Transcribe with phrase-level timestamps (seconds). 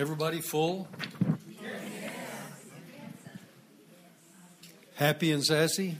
[0.00, 0.88] Everybody full?
[4.94, 5.98] Happy and sassy?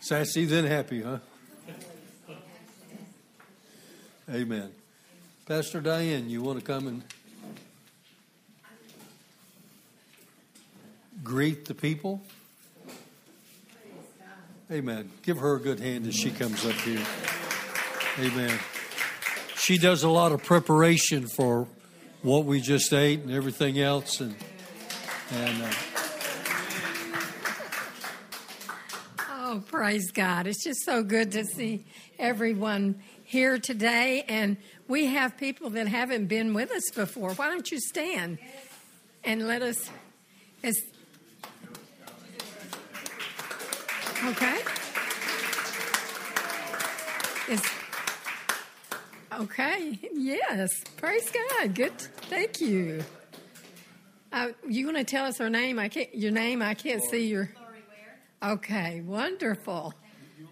[0.00, 1.18] Sassy, then happy, huh?
[4.30, 4.72] Amen.
[5.44, 7.02] Pastor Diane, you want to come and
[11.22, 12.22] greet the people?
[14.72, 15.10] Amen.
[15.20, 17.04] Give her a good hand as she comes up here.
[18.18, 18.58] Amen.
[19.56, 21.66] She does a lot of preparation for
[22.22, 24.34] what we just ate and everything else, and
[25.30, 25.62] and.
[25.62, 25.72] Uh,
[29.46, 30.48] Oh, praise God.
[30.48, 31.84] It's just so good to see
[32.18, 34.24] everyone here today.
[34.26, 34.56] And
[34.88, 37.34] we have people that haven't been with us before.
[37.34, 38.38] Why don't you stand
[39.22, 39.88] and let us.
[40.64, 40.76] As,
[44.24, 44.60] okay.
[47.48, 47.62] Is,
[49.40, 49.98] okay.
[50.12, 50.70] Yes.
[50.96, 51.74] Praise God.
[51.74, 51.98] Good.
[51.98, 53.02] Thank you.
[54.32, 55.78] Uh, you want to tell us her name?
[55.78, 56.14] I can't.
[56.14, 56.62] Your name?
[56.62, 57.50] I can't see your.
[58.42, 59.94] Okay, wonderful.
[60.38, 60.46] You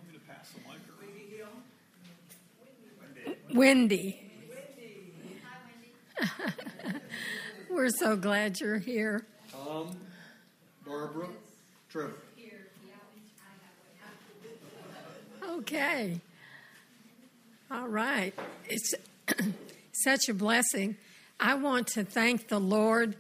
[3.55, 4.31] Wendy.
[7.71, 9.27] We're so glad you're here.
[9.51, 9.97] Tom,
[10.87, 11.27] Barbara,
[11.91, 12.15] Trevor.
[15.63, 16.21] Okay.
[17.73, 18.35] All right.
[18.69, 18.93] It's
[19.93, 20.99] such a blessing.
[21.41, 23.17] I want to thank the Lord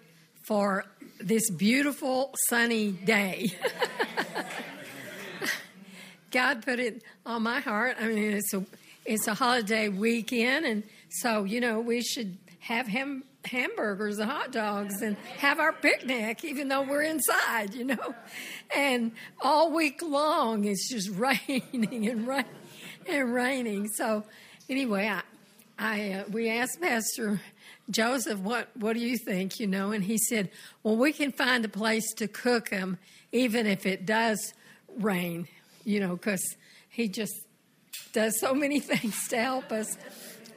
[0.46, 0.84] for
[1.18, 3.56] this beautiful sunny day.
[6.30, 7.96] God put it on my heart.
[7.98, 8.66] I mean, it's a
[9.06, 14.52] it's a holiday weekend, and so you know we should have ham, hamburgers and hot
[14.52, 18.14] dogs and have our picnic, even though we're inside, you know.
[18.76, 22.44] And all week long, it's just raining and rain
[23.08, 23.88] and raining.
[23.88, 24.24] So
[24.68, 25.22] anyway, I,
[25.78, 27.40] I uh, we asked Pastor
[27.90, 29.58] Joseph, what what do you think?
[29.60, 30.50] You know, and he said,
[30.82, 32.98] well, we can find a place to cook them,
[33.32, 34.54] even if it does
[34.98, 35.48] rain
[35.84, 36.56] you know, because
[36.88, 37.34] he just
[38.12, 39.96] does so many things to help us.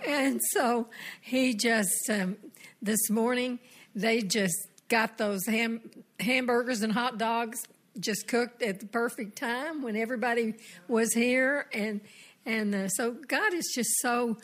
[0.05, 0.87] And so
[1.21, 2.37] he just, um,
[2.81, 3.59] this morning,
[3.95, 4.55] they just
[4.87, 5.81] got those ham,
[6.19, 7.63] hamburgers and hot dogs
[7.99, 10.55] just cooked at the perfect time when everybody
[10.87, 11.67] was here.
[11.73, 12.01] And,
[12.45, 14.37] and uh, so God is just so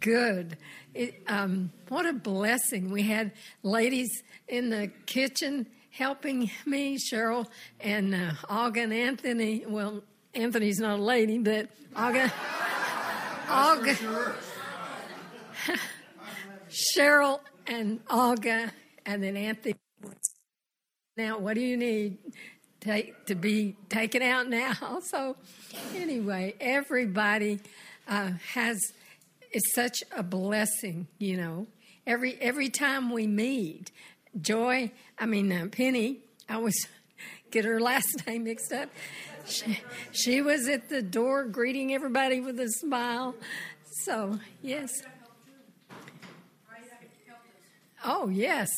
[0.00, 0.56] good.
[0.94, 2.90] It, um, what a blessing.
[2.90, 4.10] We had ladies
[4.48, 7.46] in the kitchen helping me, Cheryl
[7.80, 9.64] and uh, Olga and Anthony.
[9.66, 10.02] Well,
[10.34, 12.32] Anthony's not a lady, but Olga.
[13.50, 13.96] Olga.
[16.68, 18.70] Cheryl and Olga,
[19.06, 19.76] and then Anthony.
[21.16, 22.18] Now, what do you need
[22.86, 25.00] Take, to be taken out now?
[25.10, 25.36] So,
[25.96, 27.58] anyway, everybody
[28.06, 28.80] uh, has.
[29.50, 31.66] It's such a blessing, you know.
[32.06, 33.90] Every every time we meet,
[34.40, 34.92] Joy.
[35.18, 36.18] I mean, uh, Penny.
[36.48, 36.86] I always
[37.50, 38.88] get her last name mixed up.
[39.46, 39.80] She,
[40.12, 43.34] she was at the door greeting everybody with a smile.
[44.02, 44.90] So, yes.
[48.04, 48.70] Oh, yes.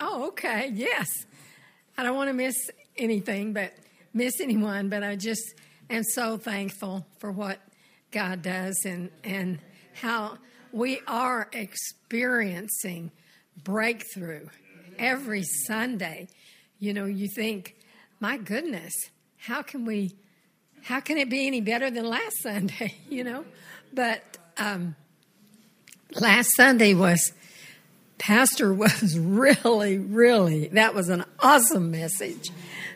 [0.00, 0.70] Oh, okay.
[0.72, 1.08] Yes.
[2.00, 2.56] I don't want to miss
[2.96, 3.74] anything, but
[4.14, 5.42] miss anyone, but I just
[5.90, 7.58] am so thankful for what
[8.10, 9.58] God does and, and
[9.92, 10.38] how
[10.72, 13.10] we are experiencing
[13.64, 14.46] breakthrough
[14.98, 16.28] every Sunday.
[16.78, 17.76] You know, you think,
[18.18, 18.94] my goodness,
[19.36, 20.16] how can we
[20.80, 23.44] how can it be any better than last Sunday, you know?
[23.92, 24.96] But um,
[26.18, 27.30] last Sunday was
[28.20, 32.50] Pastor was really, really that was an awesome message.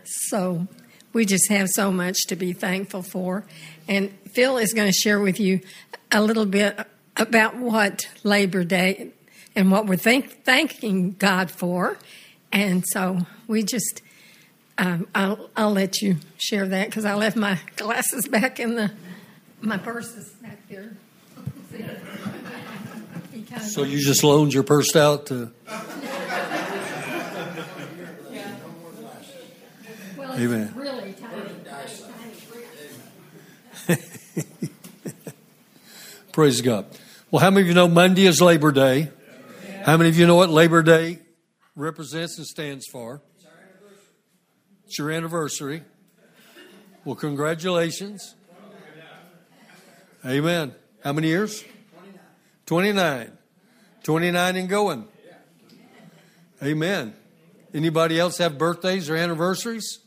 [0.05, 0.69] So
[1.13, 3.45] we just have so much to be thankful for.
[3.89, 5.61] And Phil is going to share with you
[6.13, 6.79] a little bit
[7.17, 9.13] about what Labor Day
[9.57, 11.99] and what we're thank- thanking God for.
[12.53, 14.03] And so we just
[14.77, 18.91] um, I'll, I'll let you share that because I left my glasses back in the
[19.61, 20.93] my purse is back there.
[23.63, 25.53] So you just loaned your purse out to.
[30.17, 30.73] Well, Amen.
[30.75, 31.51] really tiny.
[36.33, 36.87] Praise God.
[37.31, 39.11] Well, how many of you know Monday is Labor Day?
[39.83, 41.19] How many of you know what Labor Day
[41.77, 43.21] represents and stands for?
[44.87, 45.83] It's your anniversary.
[47.05, 48.35] Well, congratulations.
[50.25, 50.75] Amen.
[51.03, 51.65] How many years?
[52.67, 53.31] 29.
[54.05, 55.09] 29 and going.
[56.63, 57.15] Amen.
[57.73, 59.99] Anybody else have birthdays or anniversaries?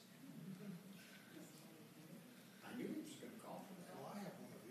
[2.63, 3.73] I knew you were gonna call for.
[4.13, 4.61] I have one of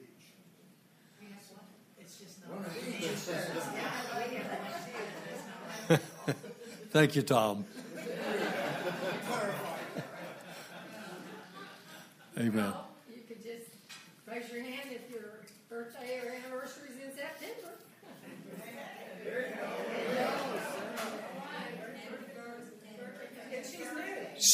[5.91, 6.01] each.
[6.91, 7.65] Thank you, Tom.
[12.39, 12.73] Amen.
[13.13, 13.71] You could just
[14.27, 17.77] raise your hand if your birthday or anniversary is in September.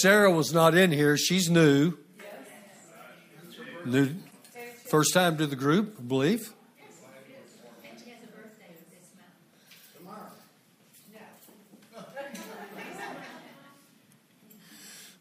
[0.01, 1.17] Sarah was not in here.
[1.19, 1.95] She's new.
[3.85, 4.15] New,
[4.87, 6.53] first time to the group, I believe.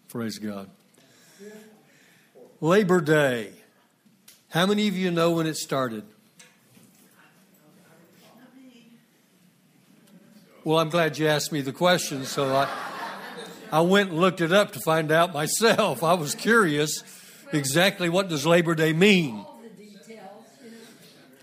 [0.07, 0.69] Praise God.
[2.59, 3.51] Labor Day.
[4.49, 6.03] How many of you know when it started?
[10.63, 12.69] Well, I'm glad you asked me the question, so I,
[13.71, 16.03] I went and looked it up to find out myself.
[16.03, 17.03] I was curious
[17.53, 19.45] exactly what does Labor Day mean?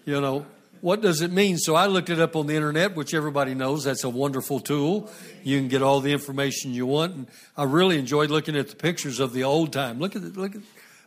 [0.04, 0.46] You know,
[0.80, 1.58] what does it mean?
[1.58, 5.10] So I looked it up on the internet, which everybody knows that's a wonderful tool.
[5.42, 7.26] You can get all the information you want, and
[7.56, 9.98] I really enjoyed looking at the pictures of the old time.
[9.98, 10.62] Look at the, look at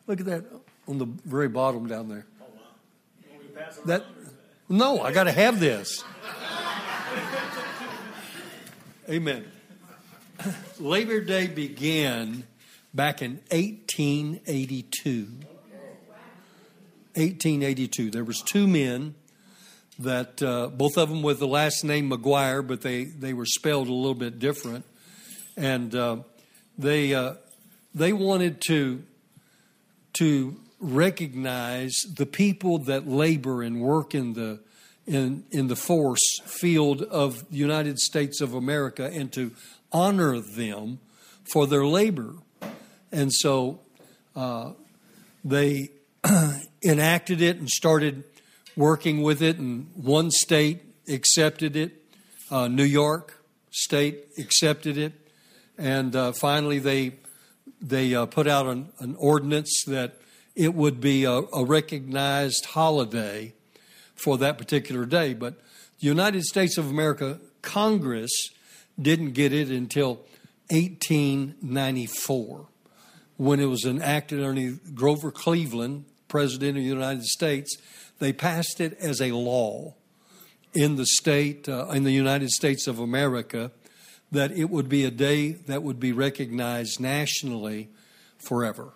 [0.08, 0.46] look at that
[0.88, 2.26] on the very bottom down there.
[3.86, 4.06] That
[4.70, 6.04] no, I got to have this.
[9.10, 9.46] Amen.
[10.80, 12.44] Labor Day began
[12.94, 15.28] back in 1882.
[17.14, 18.12] 1882.
[18.12, 19.16] There was two men
[20.00, 23.88] that uh, both of them with the last name McGuire, but they, they were spelled
[23.88, 24.86] a little bit different,
[25.58, 26.18] and uh,
[26.78, 27.34] they uh,
[27.94, 29.04] they wanted to
[30.14, 34.60] to recognize the people that labor and work in the
[35.06, 39.52] in in the force field of the United States of America and to
[39.92, 41.00] honor them
[41.52, 42.36] for their labor,
[43.12, 43.80] and so
[44.36, 44.72] uh,
[45.44, 45.90] they
[46.84, 48.24] enacted it and started
[48.76, 52.04] working with it, and one state accepted it.
[52.50, 55.14] Uh, New York State accepted it,
[55.78, 57.14] and uh, finally they
[57.82, 60.18] they uh, put out an, an, ordinance that
[60.56, 63.54] it would be a, a, recognized holiday
[64.14, 65.34] for that particular day.
[65.34, 65.56] But
[66.00, 68.32] the United States of America Congress
[69.01, 70.21] didn't get it until
[70.69, 72.68] 1894
[73.38, 77.77] when it was enacted under Grover Cleveland, President of the United States
[78.21, 79.95] they passed it as a law
[80.74, 83.71] in the state, uh, in the United States of America,
[84.31, 87.89] that it would be a day that would be recognized nationally
[88.38, 88.92] forever.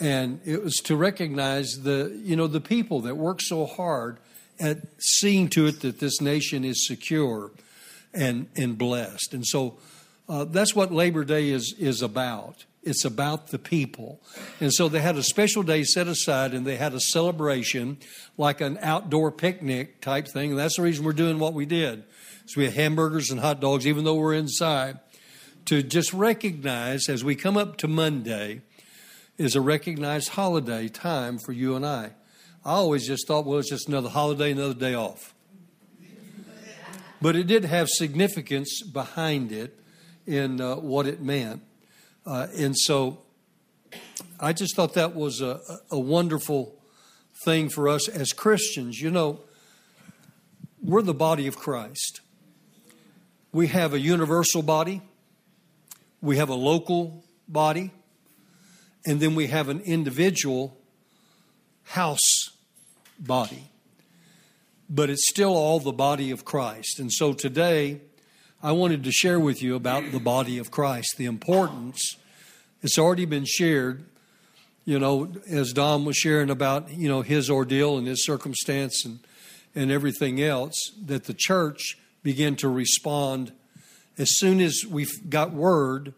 [0.00, 4.16] And it was to recognize the, you know, the people that work so hard
[4.58, 7.52] at seeing to it that this nation is secure
[8.14, 9.34] and, and blessed.
[9.34, 9.78] And so
[10.28, 12.64] uh, that's what Labor Day is, is about.
[12.82, 14.20] It's about the people.
[14.60, 17.98] And so they had a special day set aside and they had a celebration
[18.36, 20.50] like an outdoor picnic type thing.
[20.50, 22.04] And that's the reason we're doing what we did.
[22.46, 24.98] So we had hamburgers and hot dogs, even though we're inside,
[25.66, 28.60] to just recognize as we come up to Monday
[29.38, 32.10] is a recognized holiday time for you and I.
[32.64, 35.33] I always just thought, well, it's just another holiday, another day off.
[37.24, 39.80] But it did have significance behind it
[40.26, 41.62] in uh, what it meant.
[42.26, 43.22] Uh, and so
[44.38, 45.58] I just thought that was a,
[45.90, 46.78] a wonderful
[47.42, 49.00] thing for us as Christians.
[49.00, 49.40] You know,
[50.82, 52.20] we're the body of Christ.
[53.52, 55.00] We have a universal body,
[56.20, 57.90] we have a local body,
[59.06, 60.76] and then we have an individual
[61.84, 62.50] house
[63.18, 63.70] body.
[64.88, 66.98] But it's still all the body of Christ.
[66.98, 68.00] And so today,
[68.62, 72.16] I wanted to share with you about the body of Christ, the importance.
[72.82, 74.04] It's already been shared,
[74.84, 79.20] you know, as Dom was sharing about, you know, his ordeal and his circumstance and,
[79.74, 80.74] and everything else,
[81.04, 83.52] that the church began to respond
[84.16, 86.14] as soon as we got word,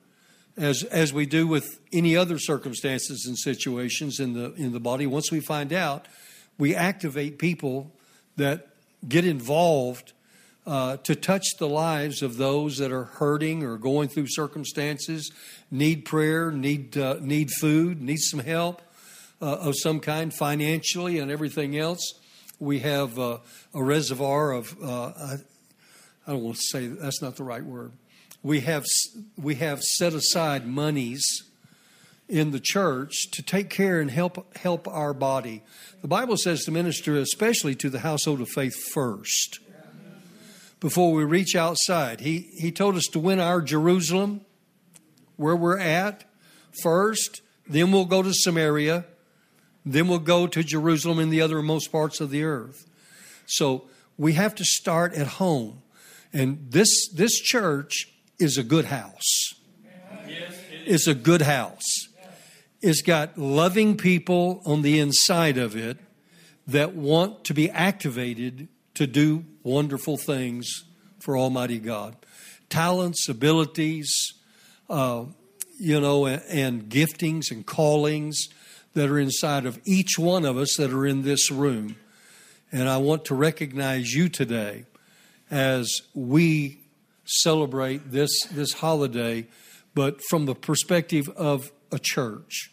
[0.56, 5.06] as, as we do with any other circumstances and situations in the, in the body,
[5.06, 6.06] once we find out,
[6.58, 7.90] we activate people
[8.36, 8.68] that
[9.08, 10.12] get involved
[10.66, 15.30] uh, to touch the lives of those that are hurting or going through circumstances,
[15.70, 18.82] need prayer, need uh, need food, need some help
[19.40, 22.14] uh, of some kind financially and everything else.
[22.58, 23.38] We have uh,
[23.74, 25.36] a reservoir of uh, I,
[26.26, 27.92] I don't want to say that's not the right word.
[28.42, 28.84] We have
[29.36, 31.24] we have set aside monies
[32.28, 35.62] in the church to take care and help help our body.
[36.02, 39.61] The Bible says to minister especially to the household of faith first
[40.80, 42.21] before we reach outside.
[42.21, 44.42] He, he told us to win our Jerusalem,
[45.37, 46.25] where we're at,
[46.83, 47.42] first.
[47.68, 49.04] Then we'll go to Samaria.
[49.85, 52.87] Then we'll go to Jerusalem and the othermost parts of the earth.
[53.47, 55.83] So we have to start at home.
[56.33, 59.54] And this, this church is a good house.
[60.85, 62.09] It's a good house.
[62.86, 65.98] It's got loving people on the inside of it
[66.68, 70.84] that want to be activated to do wonderful things
[71.18, 72.14] for Almighty God.
[72.68, 74.34] Talents, abilities,
[74.88, 75.24] uh,
[75.80, 78.46] you know, and, and giftings and callings
[78.94, 81.96] that are inside of each one of us that are in this room.
[82.70, 84.84] And I want to recognize you today
[85.50, 86.78] as we
[87.24, 89.48] celebrate this, this holiday,
[89.92, 92.70] but from the perspective of a church,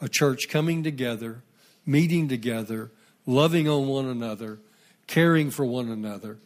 [0.00, 1.42] a church coming together,
[1.84, 2.90] meeting together,
[3.26, 4.58] loving on one another,
[5.06, 6.38] caring for one another.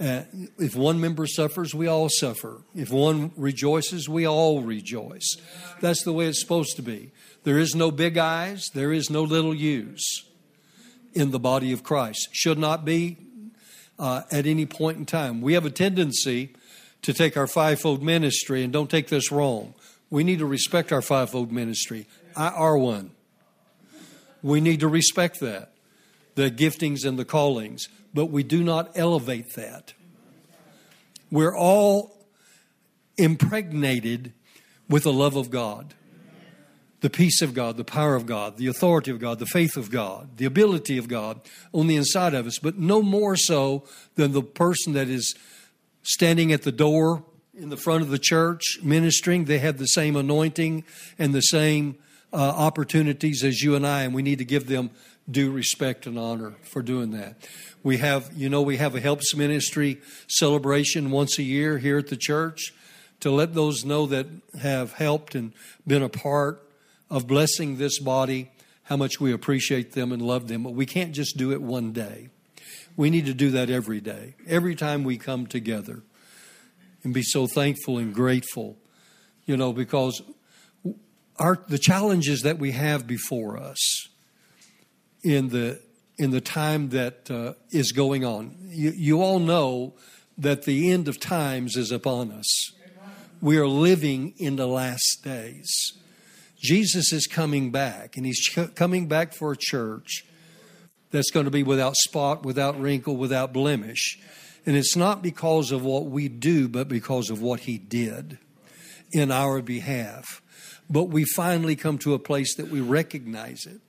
[0.00, 0.22] Uh,
[0.58, 2.62] if one member suffers, we all suffer.
[2.74, 5.36] If one rejoices, we all rejoice.
[5.80, 7.10] That's the way it's supposed to be.
[7.44, 10.24] There is no big eyes, there is no little U's
[11.12, 12.28] in the body of Christ.
[12.32, 13.16] Should not be
[13.98, 15.40] uh, at any point in time.
[15.40, 16.54] We have a tendency
[17.02, 19.74] to take our fivefold ministry, and don't take this wrong.
[20.10, 22.06] We need to respect our fivefold ministry.
[22.36, 23.12] I are one.
[24.42, 25.72] We need to respect that
[26.34, 29.92] the giftings and the callings, but we do not elevate that.
[31.30, 32.16] We're all
[33.16, 34.32] impregnated
[34.88, 35.94] with the love of God,
[37.00, 39.90] the peace of God, the power of God, the authority of God, the faith of
[39.90, 41.40] God, the ability of God
[41.72, 43.84] on the inside of us, but no more so
[44.14, 45.34] than the person that is
[46.02, 47.24] standing at the door
[47.54, 49.44] in the front of the church ministering.
[49.44, 50.84] They have the same anointing
[51.18, 51.96] and the same
[52.32, 54.90] uh, opportunities as you and I, and we need to give them
[55.30, 57.36] due respect and honor for doing that.
[57.82, 62.08] We have, you know, we have a helps ministry celebration once a year here at
[62.08, 62.72] the church
[63.20, 64.26] to let those know that
[64.60, 65.52] have helped and
[65.86, 66.66] been a part
[67.08, 68.50] of blessing this body
[68.84, 70.64] how much we appreciate them and love them.
[70.64, 72.30] But we can't just do it one day.
[72.96, 76.02] We need to do that every day, every time we come together
[77.04, 78.76] and be so thankful and grateful,
[79.46, 80.20] you know, because
[81.38, 84.08] our, the challenges that we have before us
[85.22, 85.80] in the
[86.18, 88.54] in the time that uh, is going on.
[88.68, 89.94] You, you all know
[90.38, 92.72] that the end of times is upon us.
[93.40, 95.68] We are living in the last days.
[96.60, 100.24] Jesus is coming back, and he's ch- coming back for a church
[101.10, 104.18] that's going to be without spot, without wrinkle, without blemish.
[104.64, 108.38] And it's not because of what we do, but because of what he did
[109.12, 110.41] in our behalf.
[110.92, 113.80] But we finally come to a place that we recognize it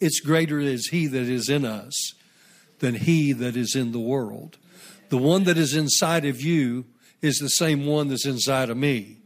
[0.00, 2.14] it's greater is he that is in us
[2.80, 4.58] than he that is in the world.
[5.08, 6.84] The one that is inside of you
[7.22, 9.16] is the same one that's inside of me,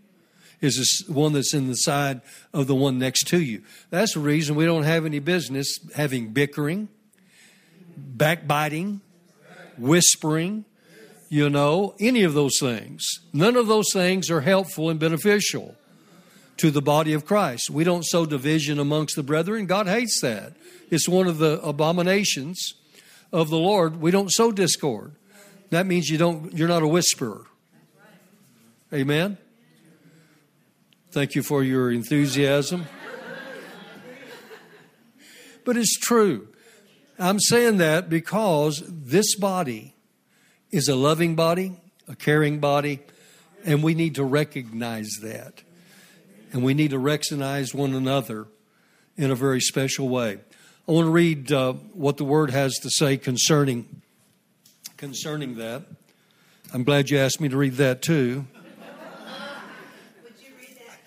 [0.61, 2.21] is the one that's in the side
[2.53, 3.63] of the one next to you.
[3.91, 6.89] That's the reason we don't have any business having bickering,
[7.97, 9.01] backbiting,
[9.77, 10.65] whispering,
[11.29, 13.05] you know, any of those things.
[13.33, 15.75] None of those things are helpful and beneficial
[16.61, 17.71] to the body of Christ.
[17.71, 19.65] We don't sow division amongst the brethren.
[19.65, 20.53] God hates that.
[20.91, 22.75] It's one of the abominations
[23.33, 24.01] of the Lord.
[24.01, 25.15] We don't sow discord.
[25.71, 27.47] That means you don't you're not a whisperer.
[28.93, 29.39] Amen.
[31.13, 32.87] Thank you for your enthusiasm.
[35.65, 36.49] But it's true.
[37.19, 39.95] I'm saying that because this body
[40.71, 43.01] is a loving body, a caring body,
[43.65, 45.63] and we need to recognize that
[46.53, 48.47] and we need to recognize one another
[49.17, 50.39] in a very special way.
[50.89, 54.03] I want to read uh, what the Word has to say concerning
[54.97, 55.83] concerning that.
[56.75, 58.47] I'm glad you asked me to read that too.
[60.23, 61.01] Would you read that?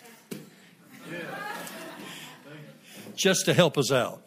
[1.11, 1.19] Yeah.
[3.15, 4.23] Just to help us out.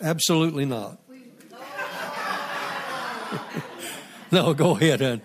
[0.00, 0.98] Absolutely not.
[4.30, 5.22] no, go ahead, hon.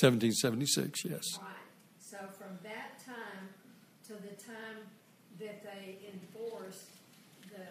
[0.00, 1.02] 1776.
[1.02, 1.38] 1776, yes.
[1.40, 1.56] Right.
[1.98, 3.48] So from that time
[4.06, 4.86] to the time
[5.40, 6.90] that they enforced
[7.50, 7.66] the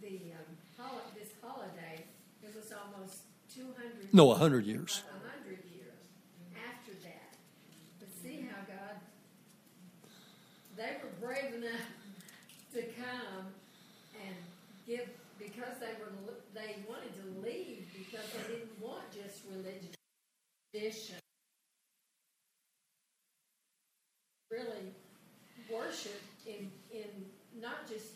[0.00, 2.04] the um, hol- this holiday,
[2.42, 3.20] it was almost
[3.54, 4.12] 200.
[4.12, 5.02] No, 100 years.
[5.10, 6.00] 100 years
[6.54, 7.36] after that.
[8.00, 8.96] But see how God,
[10.76, 11.88] they were brave enough
[12.74, 13.46] to come
[14.20, 14.36] and
[14.86, 16.12] give because they were
[16.54, 19.94] they wanted to leave because they didn't want just religious
[20.72, 21.23] tradition.
[24.54, 24.86] Really
[25.72, 27.10] worship in in
[27.60, 28.12] not just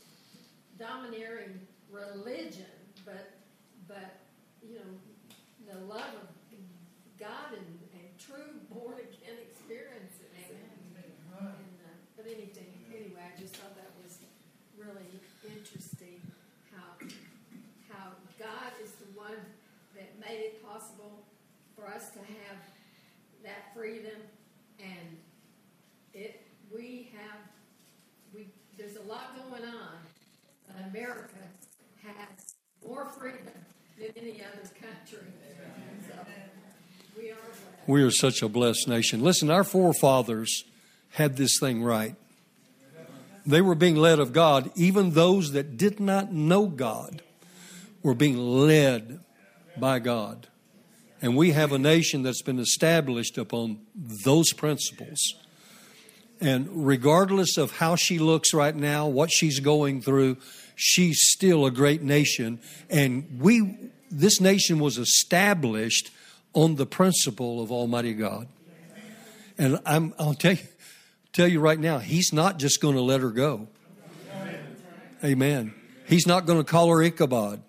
[0.79, 1.59] domineering
[1.91, 3.31] religion, but
[3.89, 4.21] but
[4.63, 6.29] you know the love of
[7.19, 7.67] God and,
[7.99, 10.31] and true born again experiences.
[10.47, 10.63] And,
[11.35, 11.51] uh,
[12.17, 14.19] but anything, anyway, I just thought that was
[14.79, 15.11] really
[15.43, 16.23] interesting
[16.71, 17.07] how
[17.91, 19.39] how God is the one
[19.97, 21.27] that made it possible
[21.75, 22.59] for us to have
[23.43, 24.21] that freedom,
[24.79, 25.17] and
[26.15, 27.41] it we have
[28.35, 29.99] we there's a lot going on.
[30.67, 31.43] But America
[32.05, 32.55] has
[32.87, 33.59] more freedom
[33.99, 35.27] than any other country.
[36.07, 36.15] So
[37.17, 37.78] we are blessed.
[37.89, 39.25] We are such a blessed nation.
[39.25, 40.65] Listen, our forefathers
[41.13, 42.17] had this thing right.
[43.47, 44.71] They were being led of God.
[44.77, 47.23] Even those that did not know God
[48.03, 49.21] were being led
[49.79, 50.49] by God.
[51.23, 53.79] And we have a nation that's been established upon
[54.23, 55.19] those principles.
[56.43, 60.37] And regardless of how she looks right now, what she's going through,
[60.77, 62.61] she's still a great nation.
[62.91, 63.79] And we,
[64.11, 66.11] this nation was established
[66.59, 68.49] on the principle of Almighty God.
[69.57, 70.67] And I'm, I'll tell you,
[71.33, 73.69] tell you right now, He's not just going to let her go.
[75.23, 75.73] Amen.
[76.09, 77.63] He's not going to call her Ichabod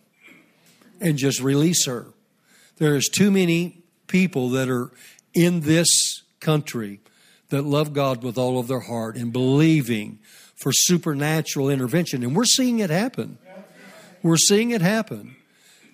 [1.00, 2.08] and just release her.
[2.78, 4.90] There's too many people that are
[5.36, 7.00] in this country
[7.50, 10.18] that love God with all of their heart and believing
[10.56, 12.24] for supernatural intervention.
[12.24, 13.38] And we're seeing it happen.
[14.24, 15.36] We're seeing it happen.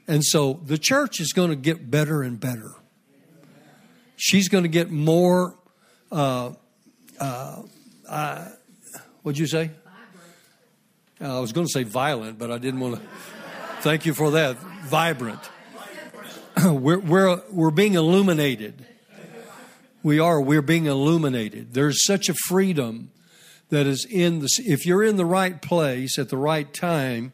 [0.08, 2.76] And so the church is going to get better and better.
[4.16, 5.58] She's going to get more,
[6.12, 6.54] uh,
[7.20, 7.62] uh,
[9.22, 9.72] what'd you say?
[11.20, 13.02] I was going to say violent, but I didn't want to.
[13.82, 14.58] Thank you for that.
[14.86, 15.40] Vibrant.
[16.66, 18.86] we're, we're, we're being illuminated.
[20.04, 20.40] We are.
[20.40, 21.74] We're being illuminated.
[21.74, 23.12] There's such a freedom
[23.70, 24.50] that is in the.
[24.60, 27.34] If you're in the right place at the right time,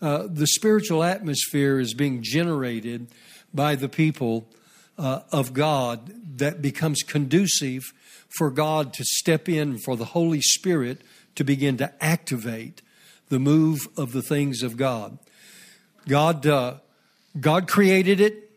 [0.00, 3.08] uh, the spiritual atmosphere is being generated
[3.52, 4.48] by the people
[4.98, 7.92] uh, of God that becomes conducive
[8.36, 11.02] for God to step in, for the Holy Spirit
[11.34, 12.82] to begin to activate
[13.28, 15.18] the move of the things of God.
[16.06, 16.74] God, uh,
[17.40, 18.50] God created it.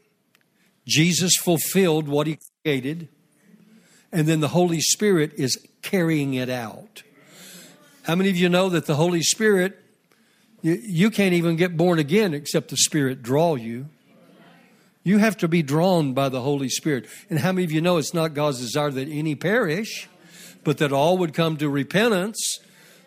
[0.88, 3.07] Jesus fulfilled what He created,
[4.11, 7.03] and then the Holy Spirit is carrying it out.
[8.03, 9.79] How many of you know that the Holy Spirit,
[10.61, 13.88] you, you can't even get born again except the Spirit draw you?
[15.05, 17.05] You have to be drawn by the Holy Spirit.
[17.29, 20.09] And how many of you know it's not God's desire that any perish,
[20.63, 22.59] but that all would come to repentance?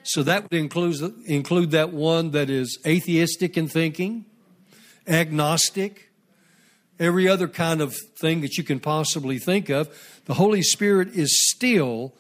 [0.05, 4.27] So that would include, include that one that is atheistic in thinking,
[5.09, 6.11] agnostic,
[7.01, 10.21] every other kind of thing that you can possibly think of.
[10.27, 12.15] The Holy Spirit is still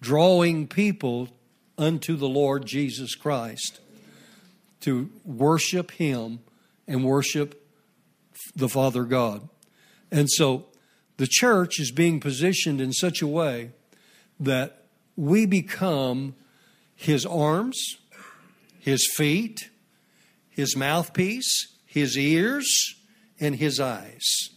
[0.00, 1.28] drawing people
[1.76, 3.80] unto the Lord Jesus Christ
[4.82, 6.38] to worship Him
[6.86, 7.63] and worship
[8.54, 9.48] the Father God.
[10.10, 10.66] And so
[11.16, 13.70] the church is being positioned in such a way
[14.38, 14.84] that
[15.16, 16.34] we become
[16.94, 17.80] His arms,
[18.78, 19.70] His feet,
[20.50, 22.94] His mouthpiece, His ears,
[23.40, 24.48] and His eyes.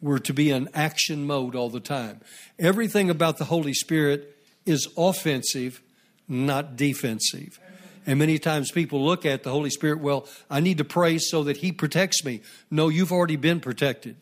[0.00, 2.20] We're to be in action mode all the time.
[2.58, 5.80] Everything about the Holy Spirit is offensive
[6.28, 7.58] not defensive.
[8.06, 11.44] And many times people look at the Holy Spirit, well, I need to pray so
[11.44, 12.42] that He protects me.
[12.70, 14.16] No, you've already been protected.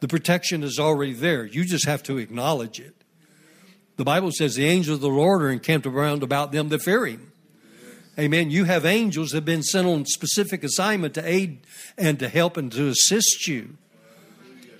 [0.00, 1.44] The protection is already there.
[1.44, 2.94] You just have to acknowledge it.
[3.96, 7.06] The Bible says the angels of the Lord are encamped around about them that fear
[7.06, 7.32] Him.
[8.18, 8.50] Amen.
[8.50, 11.60] You have angels that have been sent on specific assignment to aid
[11.96, 13.76] and to help and to assist you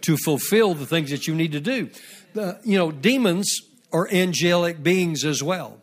[0.01, 1.91] to fulfill the things that you need to do.
[2.35, 3.61] The, you know, demons
[3.93, 5.81] are angelic beings as well.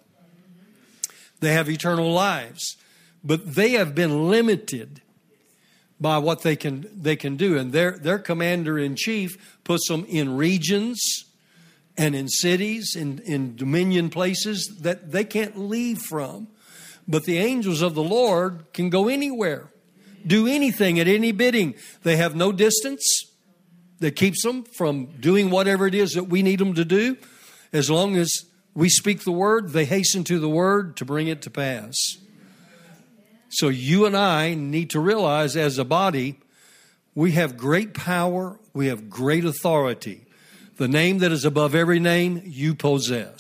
[1.46, 2.76] They have eternal lives,
[3.24, 5.04] but they have been limited
[6.02, 7.56] by what they can they can do.
[7.56, 11.00] And their their commander in chief puts them in regions
[11.96, 16.48] and in cities, in, in dominion places that they can't leave from.
[17.08, 19.70] But the angels of the Lord can go anywhere,
[20.26, 21.76] do anything at any bidding.
[22.02, 23.06] They have no distance
[24.00, 27.18] that keeps them from doing whatever it is that we need them to do.
[27.72, 28.32] As long as
[28.76, 31.96] we speak the word, they hasten to the word to bring it to pass.
[33.50, 36.40] So you and I need to realize as a body,
[37.16, 40.26] we have great power, we have great authority.
[40.76, 43.40] The name that is above every name you possess.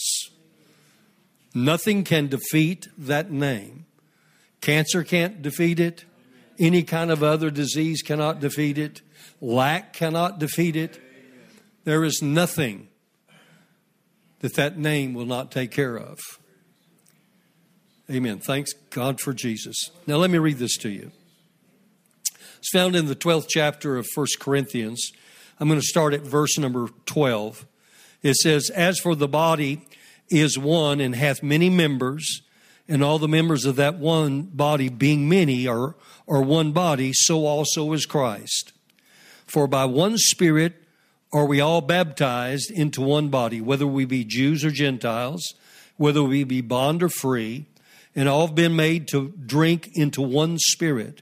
[1.53, 3.85] Nothing can defeat that name.
[4.61, 6.05] Cancer can't defeat it.
[6.57, 9.01] Any kind of other disease cannot defeat it.
[9.41, 11.01] Lack cannot defeat it.
[11.83, 12.87] There is nothing
[14.39, 16.19] that that name will not take care of.
[18.09, 18.39] Amen.
[18.39, 19.89] Thanks God for Jesus.
[20.05, 21.11] Now, let me read this to you.
[22.59, 25.11] It's found in the 12th chapter of 1 Corinthians.
[25.59, 27.65] I'm going to start at verse number 12.
[28.21, 29.81] It says, As for the body
[30.29, 32.41] is one and hath many members,
[32.87, 35.95] and all the members of that one body being many are,
[36.27, 38.73] are one body, so also is Christ.
[39.45, 40.84] For by one Spirit
[41.35, 45.53] are we all baptized into one body, whether we be Jews or Gentiles,
[45.97, 47.65] whether we be bond or free,
[48.15, 51.21] and all have been made to drink into one Spirit.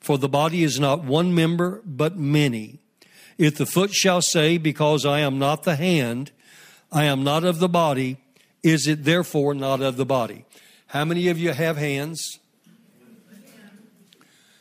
[0.00, 2.78] For the body is not one member, but many.
[3.36, 6.30] If the foot shall say, Because I am not the hand,
[6.90, 8.16] I am not of the body,
[8.62, 10.46] is it therefore not of the body?
[10.86, 12.38] How many of you have hands?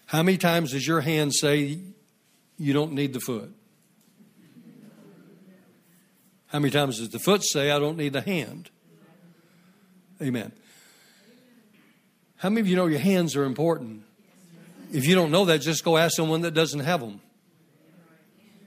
[0.08, 1.80] How many times does your hand say
[2.58, 3.56] you don't need the foot?
[6.50, 8.70] How many times does the foot say I don't need the hand?
[10.22, 10.52] Amen.
[12.38, 14.04] How many of you know your hands are important?
[14.92, 17.22] If you don't know that, just go ask someone that doesn't have them.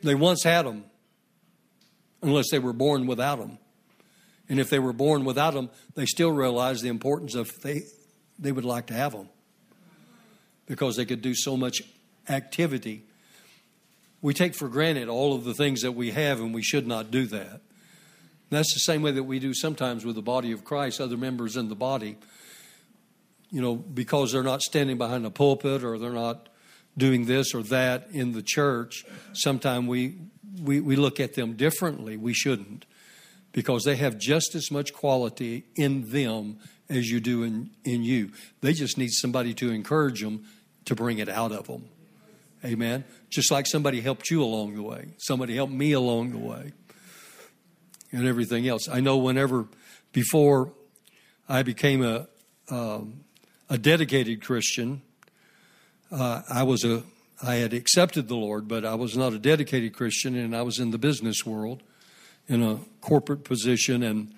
[0.03, 0.85] They once had them,
[2.23, 3.59] unless they were born without them.
[4.49, 7.83] And if they were born without them, they still realize the importance of they
[8.39, 9.29] they would like to have them
[10.67, 11.83] because they could do so much
[12.29, 13.05] activity.
[14.21, 17.11] We take for granted all of the things that we have, and we should not
[17.11, 17.61] do that.
[18.53, 21.57] That's the same way that we do sometimes with the body of Christ, other members
[21.57, 22.19] in the body.
[23.51, 26.51] You know, because they're not standing behind a pulpit or they're not
[26.97, 30.19] doing this or that in the church, sometimes we,
[30.63, 32.19] we, we look at them differently.
[32.19, 32.85] We shouldn't
[33.53, 36.59] because they have just as much quality in them
[36.91, 38.33] as you do in, in you.
[38.61, 40.45] They just need somebody to encourage them
[40.85, 41.87] to bring it out of them.
[42.65, 43.05] Amen.
[43.31, 46.73] Just like somebody helped you along the way, somebody helped me along the way,
[48.13, 48.89] and everything else.
[48.89, 49.67] I know whenever
[50.13, 50.73] before
[51.49, 52.29] I became a
[52.71, 53.25] um,
[53.69, 55.03] a dedicated Christian,
[56.11, 57.03] uh, I was a
[57.43, 60.79] I had accepted the Lord, but I was not a dedicated Christian, and I was
[60.79, 61.83] in the business world
[62.49, 64.03] in a corporate position.
[64.03, 64.35] And,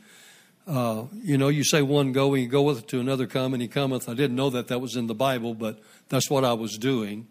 [0.67, 3.69] uh, you know, you say one go, and you goeth to another come, and he
[3.69, 4.09] cometh.
[4.09, 7.27] I didn't know that that was in the Bible, but that's what I was doing.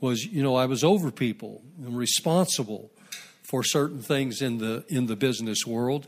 [0.00, 2.90] Was, you know, I was over people and responsible
[3.50, 6.06] for certain things in the in the business world,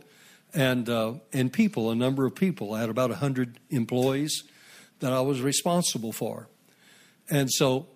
[0.54, 2.72] and uh, and people, a number of people.
[2.72, 4.44] I had about hundred employees
[5.00, 6.48] that I was responsible for,
[7.28, 7.88] and so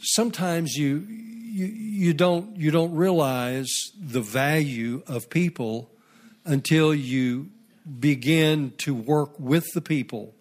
[0.00, 5.88] sometimes you you, you don't you don't realize the value of people
[6.44, 7.48] until you
[8.00, 10.34] begin to work with the people.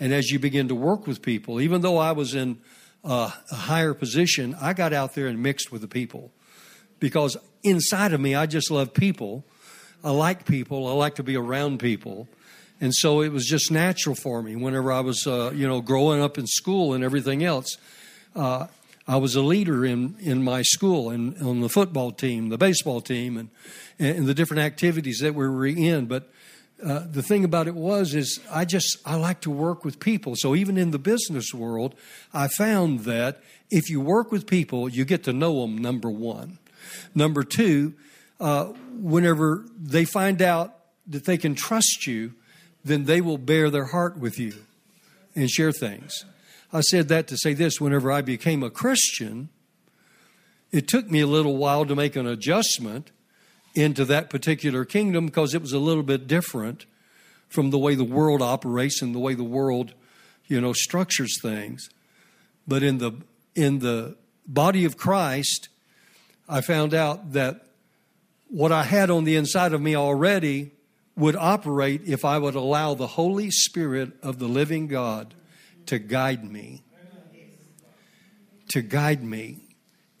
[0.00, 2.58] And as you begin to work with people even though i was in
[3.04, 6.32] a, a higher position i got out there and mixed with the people
[7.00, 9.44] because inside of me i just love people
[10.04, 12.28] i like people i like to be around people
[12.80, 16.22] and so it was just natural for me whenever i was uh, you know growing
[16.22, 17.76] up in school and everything else
[18.36, 18.66] uh,
[19.10, 23.00] I was a leader in, in my school and on the football team, the baseball
[23.00, 23.48] team, and,
[23.98, 26.06] and the different activities that we were in.
[26.06, 26.30] But
[26.80, 30.34] uh, the thing about it was is I just I like to work with people.
[30.36, 31.96] So even in the business world,
[32.32, 35.76] I found that if you work with people, you get to know them.
[35.76, 36.59] Number one,
[37.14, 37.94] number two,
[38.38, 42.34] uh, whenever they find out that they can trust you,
[42.84, 44.54] then they will bear their heart with you
[45.34, 46.24] and share things.
[46.72, 49.48] I said that to say this whenever I became a Christian,
[50.70, 53.10] it took me a little while to make an adjustment
[53.74, 56.86] into that particular kingdom because it was a little bit different
[57.48, 59.92] from the way the world operates and the way the world,
[60.46, 61.90] you know, structures things.
[62.66, 63.12] But in the
[63.56, 64.16] in the
[64.46, 65.68] body of Christ,
[66.50, 67.64] I found out that
[68.48, 70.72] what I had on the inside of me already
[71.14, 75.32] would operate if I would allow the Holy Spirit of the living God
[75.86, 76.82] to guide me.
[78.70, 79.58] To guide me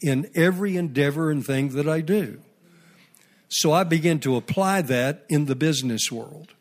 [0.00, 2.40] in every endeavor and thing that I do.
[3.48, 6.54] So I began to apply that in the business world.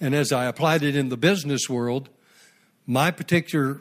[0.00, 2.10] And as I applied it in the business world,
[2.86, 3.80] my particular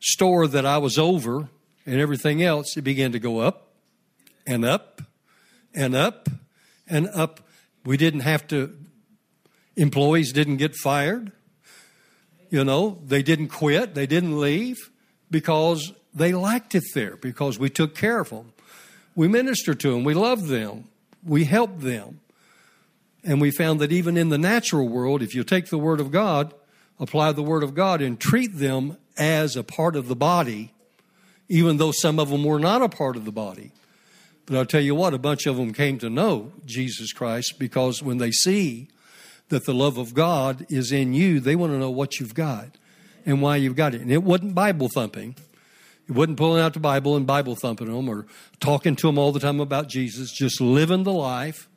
[0.00, 1.48] store that I was over
[1.84, 3.65] and everything else, it began to go up
[4.46, 5.02] and up
[5.74, 6.28] and up
[6.88, 7.40] and up.
[7.84, 8.76] We didn't have to,
[9.76, 11.32] employees didn't get fired.
[12.50, 14.90] You know, they didn't quit, they didn't leave
[15.30, 18.52] because they liked it there, because we took care of them.
[19.14, 20.84] We ministered to them, we loved them,
[21.24, 22.20] we helped them.
[23.24, 26.12] And we found that even in the natural world, if you take the Word of
[26.12, 26.54] God,
[27.00, 30.72] apply the Word of God, and treat them as a part of the body,
[31.48, 33.72] even though some of them were not a part of the body.
[34.46, 38.02] But I'll tell you what, a bunch of them came to know Jesus Christ because
[38.02, 38.88] when they see
[39.48, 42.78] that the love of God is in you, they want to know what you've got
[43.24, 44.00] and why you've got it.
[44.00, 45.34] And it wasn't Bible thumping.
[46.08, 48.26] It wasn't pulling out the Bible and Bible thumping them or
[48.60, 51.68] talking to them all the time about Jesus, just living the life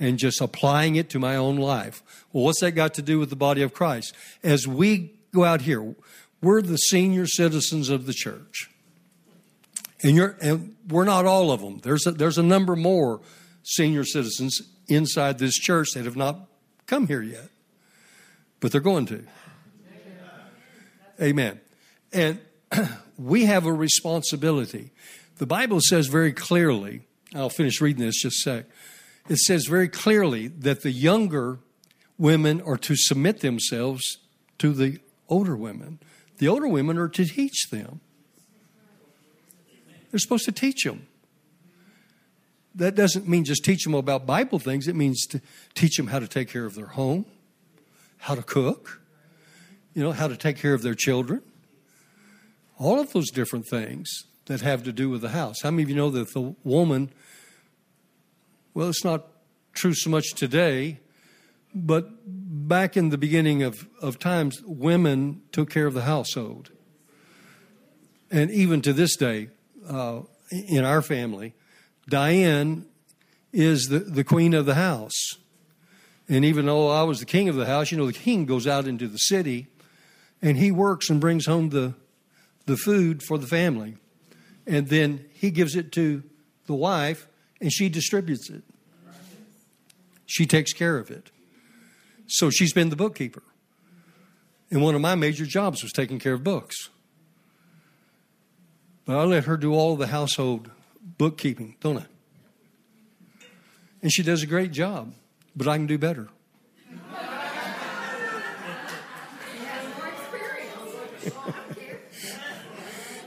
[0.00, 2.02] and just applying it to my own life.
[2.32, 4.14] Well, what's that got to do with the body of Christ?
[4.42, 5.94] As we go out here,
[6.40, 8.70] we're the senior citizens of the church.
[10.02, 11.78] And, you're, and we're not all of them.
[11.82, 13.20] There's a, there's a number more
[13.62, 16.48] senior citizens inside this church that have not
[16.86, 17.48] come here yet,
[18.60, 19.24] but they're going to.
[21.20, 21.60] Amen.
[22.12, 22.40] And
[23.18, 24.90] we have a responsibility.
[25.36, 27.02] The Bible says very clearly,
[27.34, 28.66] I'll finish reading this just a sec.
[29.28, 31.60] It says very clearly that the younger
[32.18, 34.18] women are to submit themselves
[34.58, 36.00] to the older women.
[36.38, 38.00] The older women are to teach them.
[40.12, 41.08] They're supposed to teach them.
[42.74, 45.40] That doesn't mean just teach them about Bible things, it means to
[45.74, 47.26] teach them how to take care of their home,
[48.18, 49.00] how to cook,
[49.94, 51.42] you know, how to take care of their children.
[52.78, 54.08] All of those different things
[54.46, 55.62] that have to do with the house.
[55.62, 57.10] How many of you know that the woman,
[58.74, 59.26] well, it's not
[59.72, 61.00] true so much today,
[61.74, 66.70] but back in the beginning of, of times, women took care of the household.
[68.30, 69.48] And even to this day,
[69.88, 71.54] uh, in our family,
[72.08, 72.86] Diane
[73.52, 75.34] is the, the queen of the house.
[76.28, 78.66] And even though I was the king of the house, you know, the king goes
[78.66, 79.66] out into the city
[80.40, 81.94] and he works and brings home the,
[82.66, 83.96] the food for the family.
[84.66, 86.22] And then he gives it to
[86.66, 87.26] the wife
[87.60, 88.62] and she distributes it.
[90.26, 91.30] She takes care of it.
[92.26, 93.42] So she's been the bookkeeper.
[94.70, 96.88] And one of my major jobs was taking care of books.
[99.04, 100.70] But I let her do all the household
[101.18, 102.06] bookkeeping, don't I?
[104.02, 105.12] And she does a great job,
[105.56, 106.28] but I can do better.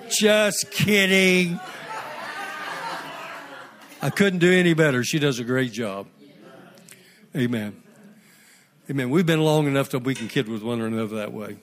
[0.09, 1.59] Just kidding.
[4.01, 5.03] I couldn't do any better.
[5.03, 6.07] She does a great job.
[7.35, 7.81] Amen.
[8.89, 9.09] Amen.
[9.09, 11.57] We've been long enough that we can kid with one another that way.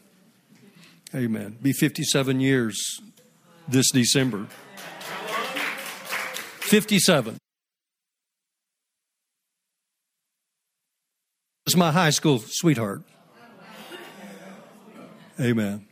[1.15, 1.57] Amen.
[1.63, 3.01] Be 57 years
[3.69, 4.47] this December.
[6.61, 7.39] 57.
[11.67, 13.03] It's my high school sweetheart.
[15.41, 15.87] Amen.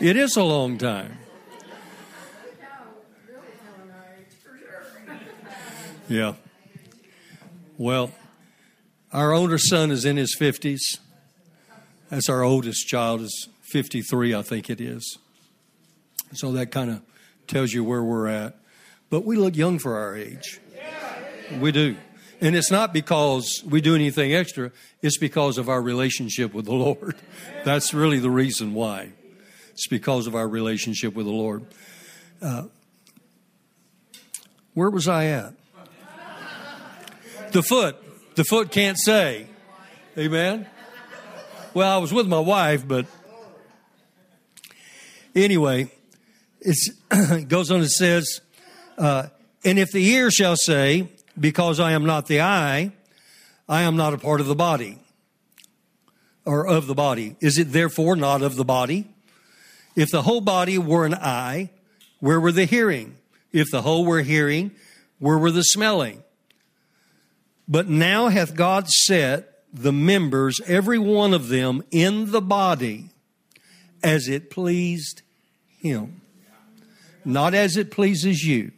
[0.00, 1.18] It is a long time.
[6.08, 6.34] Yeah.
[7.78, 8.10] Well,
[9.12, 10.80] our older son is in his 50s.
[12.08, 15.18] That's our oldest child is 53, I think it is.
[16.32, 17.02] So that kind of
[17.46, 18.56] tells you where we're at.
[19.10, 20.60] But we look young for our age.
[21.58, 21.96] We do.
[22.40, 24.70] And it's not because we do anything extra,
[25.02, 27.16] it's because of our relationship with the Lord.
[27.64, 29.12] That's really the reason why.
[29.72, 31.64] It's because of our relationship with the Lord.
[32.40, 32.64] Uh,
[34.74, 35.54] where was I at?
[37.52, 37.96] The foot.
[38.36, 39.46] The foot can't say.
[40.16, 40.66] Amen?
[41.74, 43.06] Well, I was with my wife, but
[45.34, 45.90] anyway,
[46.60, 48.40] it goes on and says,
[48.98, 49.28] uh,
[49.64, 52.92] And if the ear shall say, Because I am not the eye,
[53.68, 54.98] I am not a part of the body,
[56.44, 57.36] or of the body.
[57.40, 59.06] Is it therefore not of the body?
[59.96, 61.70] If the whole body were an eye,
[62.20, 63.16] where were the hearing?
[63.52, 64.72] If the whole were hearing,
[65.18, 66.22] where were the smelling?
[67.68, 73.10] But now hath God set the members, every one of them, in the body
[74.02, 75.22] as it pleased
[75.78, 76.20] Him,
[77.24, 78.72] not as it pleases you.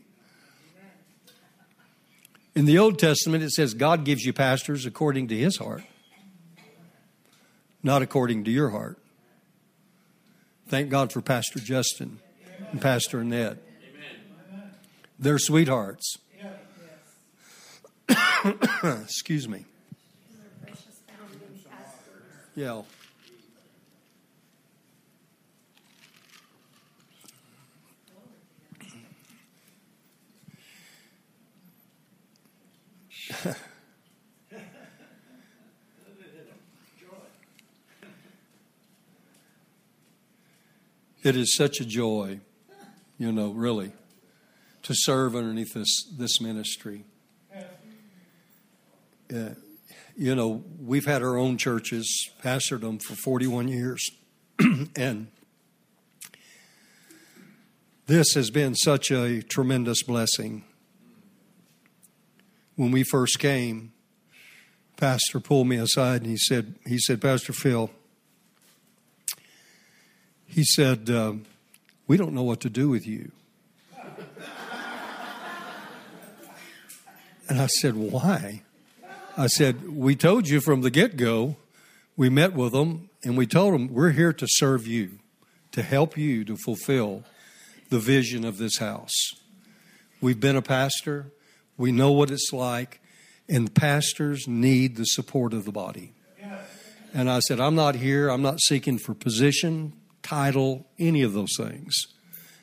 [2.55, 5.83] In the Old Testament, it says God gives you pastors according to His heart,
[7.83, 8.99] not according to your heart.
[10.69, 12.19] Thank God for Pastor Justin
[12.71, 13.59] and Pastor Annette.
[15.19, 16.17] They're sweethearts.
[18.85, 19.65] Excuse me.
[22.55, 22.83] Yeah.
[41.23, 42.41] It is such a joy,
[43.19, 43.93] you know, really,
[44.83, 47.05] to serve underneath this, this ministry.
[49.33, 49.51] Uh,
[50.15, 54.11] you know, we've had our own churches, pastored them for 41 years.
[54.97, 55.29] and
[58.07, 60.65] this has been such a tremendous blessing.
[62.77, 63.93] When we first came,
[64.97, 67.91] Pastor pulled me aside and he said, he said, Pastor Phil,
[70.53, 71.47] he said, um,
[72.07, 73.33] We don't know what to do with you.
[77.49, 78.62] And I said, Why?
[79.37, 81.57] I said, We told you from the get go.
[82.17, 85.19] We met with them and we told them, We're here to serve you,
[85.73, 87.25] to help you to fulfill
[87.88, 89.15] the vision of this house.
[90.21, 91.33] We've been a pastor,
[91.77, 93.01] we know what it's like,
[93.49, 96.12] and pastors need the support of the body.
[97.15, 101.57] And I said, I'm not here, I'm not seeking for position, title, any of those
[101.57, 101.95] things.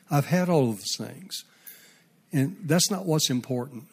[0.09, 1.43] I've had all of those things.
[2.31, 3.85] And that's not what's important.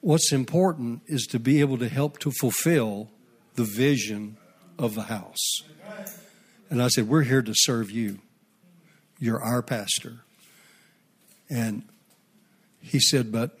[0.00, 3.10] What's important is to be able to help to fulfill
[3.54, 4.36] the vision
[4.78, 5.62] of the house.
[6.70, 8.18] And I said, We're here to serve you.
[9.18, 10.20] You're our pastor.
[11.50, 11.82] And
[12.80, 13.58] he said, But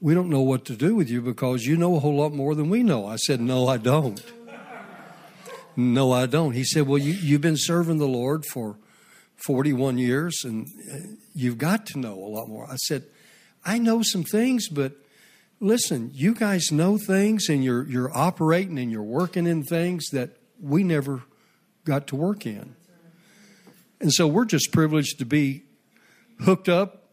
[0.00, 2.54] we don't know what to do with you because you know a whole lot more
[2.54, 3.06] than we know.
[3.06, 4.22] I said, No, I don't.
[5.76, 6.52] No, I don't.
[6.52, 8.76] He said, Well, you, you've been serving the Lord for
[9.36, 10.96] 41 years and uh,
[11.34, 12.66] you've got to know a lot more.
[12.70, 13.04] I said,
[13.64, 14.92] I know some things, but
[15.60, 20.36] listen, you guys know things and you're, you're operating and you're working in things that
[20.60, 21.22] we never
[21.84, 22.76] got to work in.
[24.00, 25.62] And so we're just privileged to be
[26.40, 27.08] hooked up,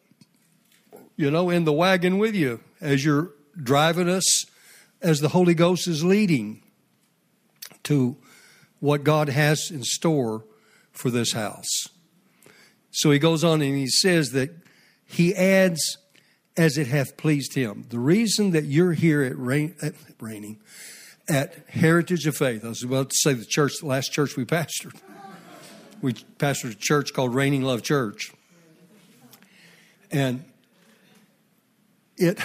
[1.15, 4.45] you know, in the wagon with you as you're driving us,
[5.01, 6.61] as the Holy Ghost is leading
[7.83, 8.17] to
[8.81, 10.43] what God has in store
[10.91, 11.87] for this house.
[12.91, 14.49] So he goes on and he says that
[15.05, 15.97] he adds
[16.57, 17.85] as it hath pleased him.
[17.89, 20.59] The reason that you're here at, rain, at Raining,
[21.29, 24.43] at Heritage of Faith, I was about to say the church, the last church we
[24.45, 24.99] pastored.
[26.01, 28.33] We pastored a church called Raining Love Church.
[30.09, 30.43] And
[32.17, 32.39] it,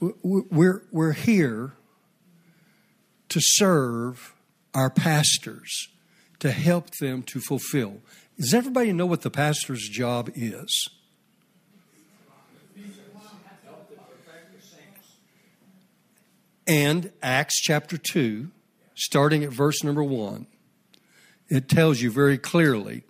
[0.00, 1.74] we're, we're here
[3.28, 4.32] to serve
[4.76, 5.88] our pastors,
[6.38, 8.02] to help them to fulfill.
[8.38, 10.90] Does everybody know what the pastor's job is?
[16.68, 18.50] And Acts chapter 2,
[18.94, 20.46] starting at verse number 1,
[21.48, 23.04] it tells you very clearly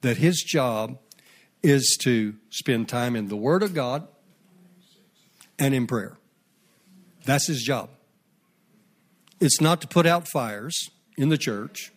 [0.00, 0.98] that his job
[1.62, 4.08] is to spend time in the Word of God
[5.58, 6.16] and in prayer.
[7.26, 7.90] That's his job.
[9.40, 11.92] It's not to put out fires in the church,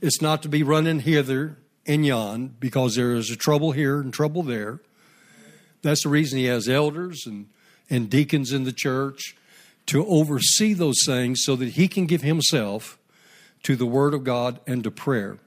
[0.00, 4.12] it's not to be running hither and yon because there is a trouble here and
[4.12, 4.80] trouble there.
[5.82, 7.48] That's the reason he has elders and,
[7.88, 9.36] and deacons in the church
[9.86, 12.98] to oversee those things so that he can give himself
[13.62, 15.38] to the Word of God and to prayer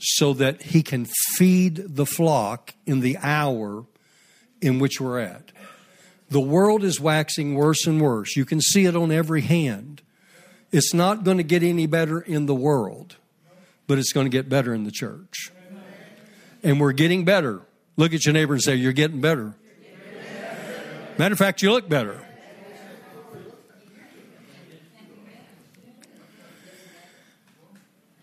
[0.00, 3.84] so that he can feed the flock in the hour
[4.60, 5.52] in which we're at.
[6.30, 8.36] The world is waxing worse and worse.
[8.36, 10.00] You can see it on every hand.
[10.72, 13.16] It's not going to get any better in the world,
[13.86, 15.50] but it's going to get better in the church.
[16.62, 17.62] And we're getting better.
[17.96, 19.54] Look at your neighbor and say, You're getting better.
[21.18, 22.26] Matter of fact, you look better.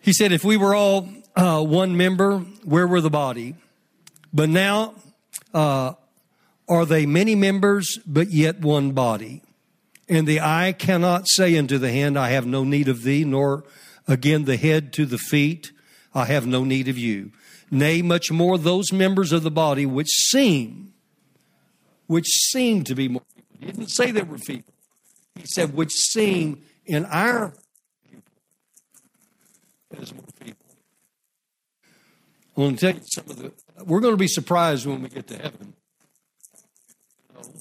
[0.00, 3.56] He said, If we were all uh, one member, where were the body?
[4.32, 4.94] But now,
[5.52, 5.94] uh,
[6.68, 9.42] are they many members, but yet one body?
[10.08, 13.64] And the eye cannot say unto the hand, I have no need of thee, nor
[14.06, 15.72] again the head to the feet,
[16.14, 17.32] I have no need of you.
[17.70, 20.94] Nay, much more those members of the body which seem,
[22.06, 23.22] which seem to be more.
[23.60, 24.72] He didn't say they were feeble.
[25.34, 27.52] He said, which seem in our
[30.00, 30.66] as more people.
[32.56, 33.52] I want to tell you some of the.
[33.84, 35.74] We're going to be surprised when we get to heaven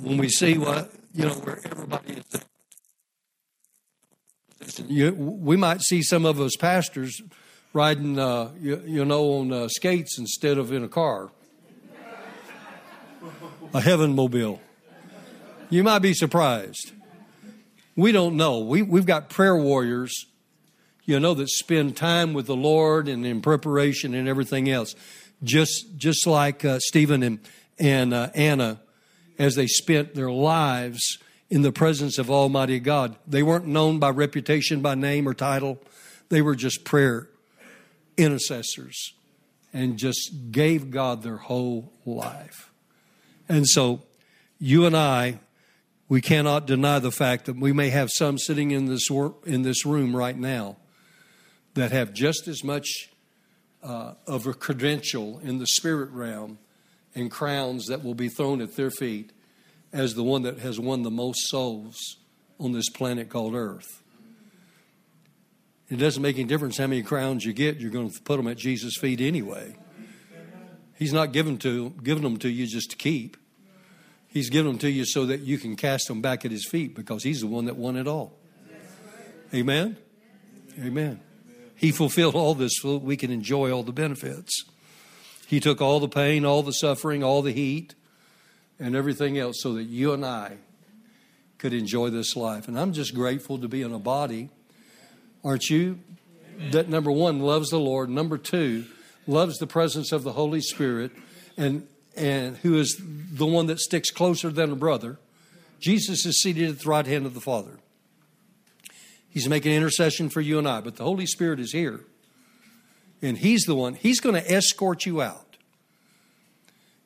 [0.01, 2.43] when we see what you know where everybody is.
[4.87, 7.19] You, we might see some of us pastors
[7.73, 11.31] riding, uh, you, you, know, on uh, skates instead of in a car,
[13.73, 14.61] a heaven mobile.
[15.71, 16.91] You might be surprised.
[17.95, 18.59] We don't know.
[18.59, 20.27] We, we've got prayer warriors,
[21.05, 24.93] you know, that spend time with the Lord and in preparation and everything else.
[25.43, 27.39] Just, just like uh, Stephen and,
[27.79, 28.81] and uh, Anna
[29.37, 31.17] as they spent their lives
[31.49, 33.15] in the presence of Almighty God.
[33.25, 35.79] They weren't known by reputation, by name or title.
[36.29, 37.29] They were just prayer
[38.17, 39.13] intercessors
[39.73, 42.71] and just gave God their whole life.
[43.47, 44.01] And so,
[44.59, 45.39] you and I,
[46.09, 49.61] we cannot deny the fact that we may have some sitting in this wor- in
[49.61, 50.77] this room right now
[51.75, 53.09] that have just as much
[53.83, 56.57] uh, of a credential in the spirit realm
[57.17, 59.31] and crowns that will be thrown at their feet
[59.91, 62.17] as the one that has won the most souls
[62.59, 64.03] on this planet called Earth.
[65.89, 68.47] It doesn't make any difference how many crowns you get, you're going to put them
[68.47, 69.75] at Jesus' feet anyway.
[70.95, 73.37] He's not giving, to, giving them to you just to keep.
[74.27, 76.93] He's giving them to you so that you can cast them back at his feet
[76.93, 78.33] because he's the one that won it all.
[79.53, 79.97] Amen?
[80.79, 81.19] Amen.
[81.75, 84.65] He fulfilled all this so we can enjoy all the benefits.
[85.47, 87.95] He took all the pain, all the suffering, all the heat,
[88.81, 90.57] and everything else so that you and I
[91.57, 92.67] could enjoy this life.
[92.67, 94.49] And I'm just grateful to be in a body,
[95.45, 95.99] aren't you?
[96.71, 98.87] That number one loves the Lord, number two
[99.25, 101.11] loves the presence of the Holy Spirit,
[101.55, 101.87] and
[102.17, 105.17] and who is the one that sticks closer than a brother.
[105.79, 107.79] Jesus is seated at the right hand of the Father.
[109.29, 112.01] He's making intercession for you and I, but the Holy Spirit is here.
[113.21, 115.57] And He's the one, He's going to escort you out.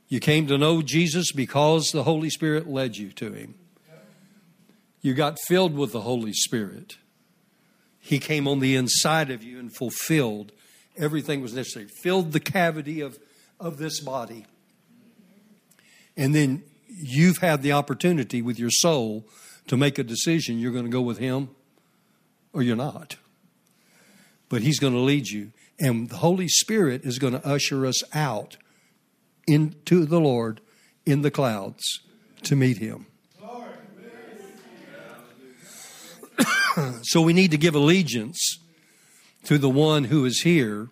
[0.07, 3.55] You came to know Jesus because the Holy Spirit led you to Him.
[5.01, 6.97] You got filled with the Holy Spirit.
[7.99, 10.51] He came on the inside of you and fulfilled
[10.97, 13.18] everything was necessary, filled the cavity of,
[13.59, 14.45] of this body.
[16.18, 19.26] And then you've had the opportunity with your soul
[19.68, 21.49] to make a decision you're going to go with Him
[22.53, 23.16] or you're not.
[24.49, 25.51] But He's going to lead you.
[25.82, 28.58] And the Holy Spirit is going to usher us out
[29.48, 30.62] into the Lord
[31.06, 32.00] in the clouds
[32.44, 33.08] to meet Him.
[37.04, 38.60] so we need to give allegiance
[39.44, 40.90] to the one who is here.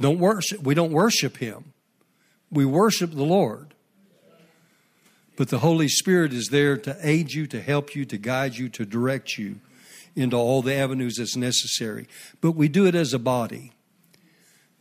[0.00, 0.62] Don't worship.
[0.62, 1.72] We don't worship him.
[2.50, 3.74] We worship the Lord.
[5.36, 8.68] But the Holy Spirit is there to aid you, to help you, to guide you,
[8.70, 9.60] to direct you
[10.16, 12.06] into all the avenues that's necessary.
[12.40, 13.72] But we do it as a body,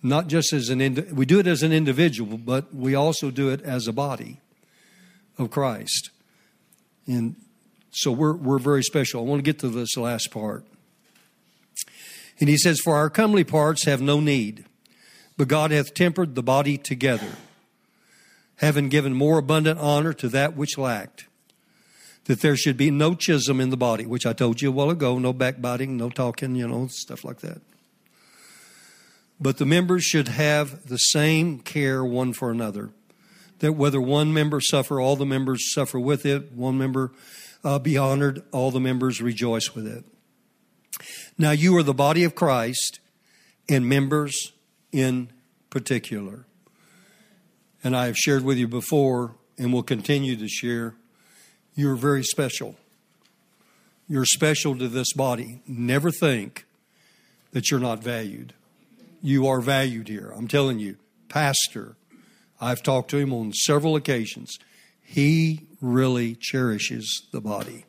[0.01, 3.49] not just as an ind- we do it as an individual, but we also do
[3.49, 4.39] it as a body
[5.37, 6.11] of Christ.
[7.05, 7.35] And
[7.91, 9.21] so we're we're very special.
[9.21, 10.65] I want to get to this last part.
[12.39, 14.65] And he says, For our comely parts have no need,
[15.37, 17.31] but God hath tempered the body together
[18.59, 21.27] having given more abundant honor to that which lacked,
[22.25, 24.89] that there should be no schism in the body, which I told you a while
[24.89, 27.61] ago no backbiting, no talking, you know, stuff like that.
[29.39, 32.89] But the members should have the same care one for another.
[33.59, 36.51] That whether one member suffer, all the members suffer with it.
[36.51, 37.11] One member
[37.63, 40.05] uh, be honored, all the members rejoice with it.
[41.37, 42.99] Now you are the body of Christ
[43.69, 44.53] and members
[44.91, 45.29] in
[45.69, 46.45] particular
[47.83, 50.95] and I have shared with you before and will continue to share,
[51.75, 52.75] you're very special.
[54.07, 55.61] You're special to this body.
[55.67, 56.65] Never think
[57.51, 58.53] that you're not valued.
[59.21, 60.31] You are valued here.
[60.35, 60.97] I'm telling you,
[61.27, 61.97] Pastor,
[62.61, 64.57] I've talked to him on several occasions.
[65.01, 67.85] He really cherishes the body.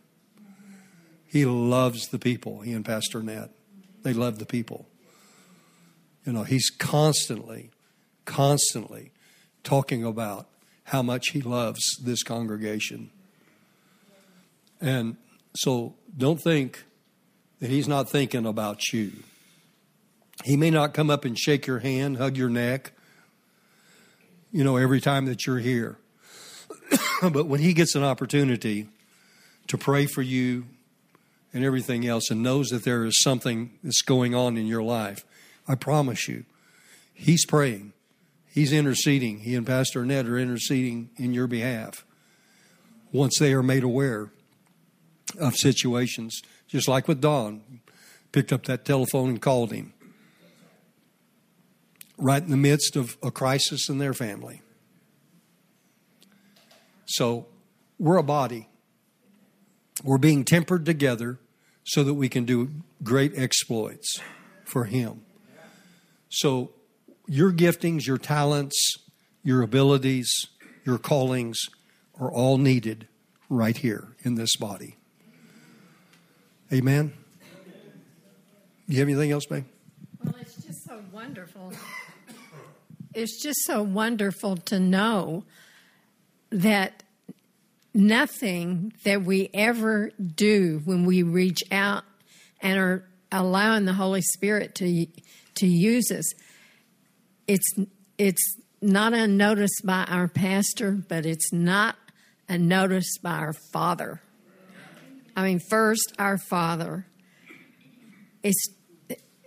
[1.26, 3.48] He loves the people, he and Pastor Nat.
[4.02, 4.88] They love the people.
[6.24, 7.70] You know, he's constantly,
[8.24, 9.12] constantly
[9.62, 10.48] talking about
[10.84, 13.10] how much he loves this congregation.
[14.80, 15.16] And
[15.54, 16.84] so don't think
[17.60, 19.12] that he's not thinking about you.
[20.44, 22.92] He may not come up and shake your hand, hug your neck,
[24.52, 25.98] you know, every time that you're here.
[27.22, 28.88] but when he gets an opportunity
[29.66, 30.66] to pray for you
[31.52, 35.24] and everything else and knows that there is something that's going on in your life,
[35.68, 36.44] I promise you,
[37.12, 37.92] he's praying.
[38.52, 39.40] He's interceding.
[39.40, 42.04] He and Pastor Ned are interceding in your behalf
[43.12, 44.30] once they are made aware
[45.38, 47.80] of situations, just like with Don.
[48.32, 49.92] Picked up that telephone and called him
[52.20, 54.62] right in the midst of a crisis in their family.
[57.06, 57.46] So
[57.98, 58.68] we're a body.
[60.04, 61.38] We're being tempered together
[61.84, 62.70] so that we can do
[63.02, 64.20] great exploits
[64.64, 65.22] for Him.
[66.28, 66.72] So
[67.26, 68.96] your giftings, your talents,
[69.42, 70.46] your abilities,
[70.84, 71.58] your callings
[72.18, 73.08] are all needed
[73.48, 74.96] right here in this body.
[76.72, 77.12] Amen.
[78.86, 79.64] You have anything else, babe?
[80.24, 81.72] Well, it's just so wonderful.
[83.14, 85.44] It's just so wonderful to know
[86.50, 87.02] that
[87.92, 92.04] nothing that we ever do when we reach out
[92.60, 95.06] and are allowing the Holy Spirit to
[95.56, 96.32] to use us
[97.50, 97.74] it's
[98.16, 101.96] it's not unnoticed by our pastor, but it's not
[102.48, 104.22] unnoticed by our father.
[105.36, 107.06] I mean, first our father.
[108.44, 108.68] It's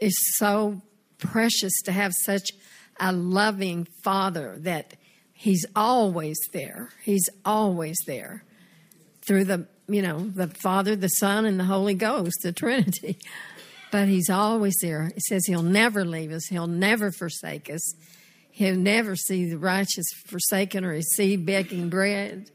[0.01, 0.81] it's so
[1.17, 2.51] precious to have such
[2.99, 4.95] a loving father that
[5.33, 6.89] he's always there.
[7.03, 8.43] He's always there
[9.21, 13.17] through the you know the Father, the Son, and the Holy Ghost, the Trinity.
[13.91, 15.11] but He's always there.
[15.13, 17.93] He says He'll never leave us, He'll never forsake us.
[18.49, 22.51] He'll never see the righteous forsaken or his seed begging bread.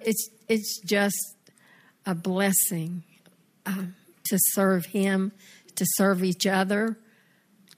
[0.00, 1.36] It's it's just
[2.06, 3.02] a blessing
[3.66, 3.86] uh,
[4.26, 5.32] to serve Him,
[5.74, 6.98] to serve each other.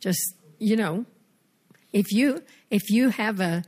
[0.01, 1.07] Just you know,
[1.97, 3.65] if you if you have a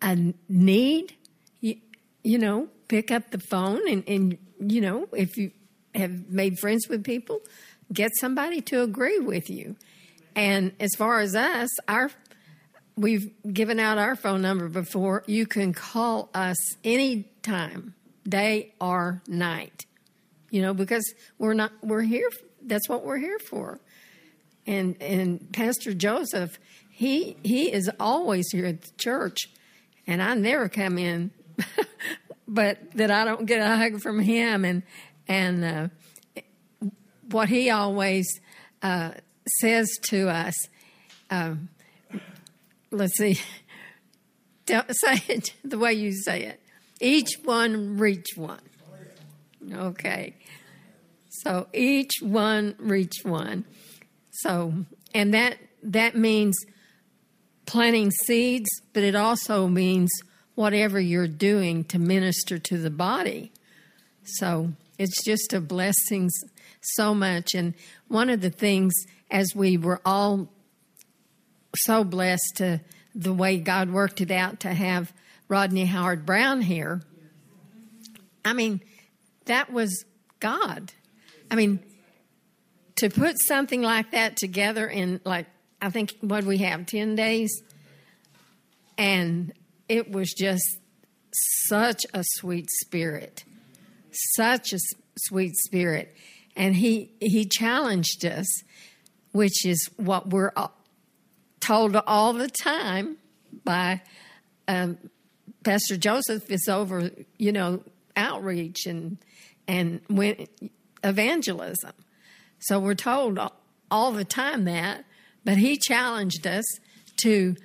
[0.00, 1.16] a need,
[1.60, 1.76] you,
[2.22, 5.50] you know, pick up the phone and, and you know, if you
[5.94, 7.40] have made friends with people,
[7.92, 9.76] get somebody to agree with you.
[10.34, 12.10] And as far as us, our
[12.96, 15.24] we've given out our phone number before.
[15.26, 17.94] You can call us any time,
[18.28, 19.86] day or night.
[20.50, 22.30] You know, because we're not we're here
[22.64, 23.80] that's what we're here for.
[24.66, 26.58] And and Pastor Joseph,
[26.92, 29.38] he he is always here at the church
[30.06, 31.32] and I never come in
[32.48, 34.82] but that I don't get a hug from him and
[35.26, 35.88] and uh,
[37.30, 38.28] what he always
[38.82, 39.12] uh,
[39.60, 40.54] says to us.
[41.30, 41.70] Um,
[42.90, 43.38] let's see.
[44.66, 46.60] Tell, say it the way you say it.
[47.00, 48.60] Each one reach one.
[49.72, 50.36] Okay.
[51.30, 53.64] So each one reach one.
[54.30, 54.74] So
[55.14, 56.56] and that that means
[57.72, 60.10] planting seeds, but it also means
[60.54, 63.50] whatever you're doing to minister to the body.
[64.24, 66.28] So it's just a blessing
[66.82, 67.54] so much.
[67.54, 67.72] And
[68.08, 68.92] one of the things,
[69.30, 70.50] as we were all
[71.74, 72.82] so blessed to
[73.14, 75.10] the way God worked it out to have
[75.48, 77.00] Rodney Howard-Browne here,
[78.44, 78.82] I mean,
[79.46, 80.04] that was
[80.40, 80.92] God.
[81.50, 81.80] I mean,
[82.96, 85.46] to put something like that together in like
[85.82, 87.50] I think what we have ten days,
[88.96, 89.52] and
[89.88, 90.78] it was just
[91.66, 93.44] such a sweet spirit,
[94.36, 94.78] such a
[95.18, 96.14] sweet spirit,
[96.56, 98.46] and he he challenged us,
[99.32, 100.52] which is what we're
[101.58, 103.16] told all the time
[103.64, 104.02] by
[104.68, 104.98] um,
[105.64, 107.82] Pastor Joseph is over, you know,
[108.16, 109.18] outreach and
[109.66, 110.46] and when
[111.02, 111.92] evangelism.
[112.60, 113.40] So we're told
[113.90, 115.04] all the time that,
[115.44, 116.64] but he challenged us
[117.22, 117.56] to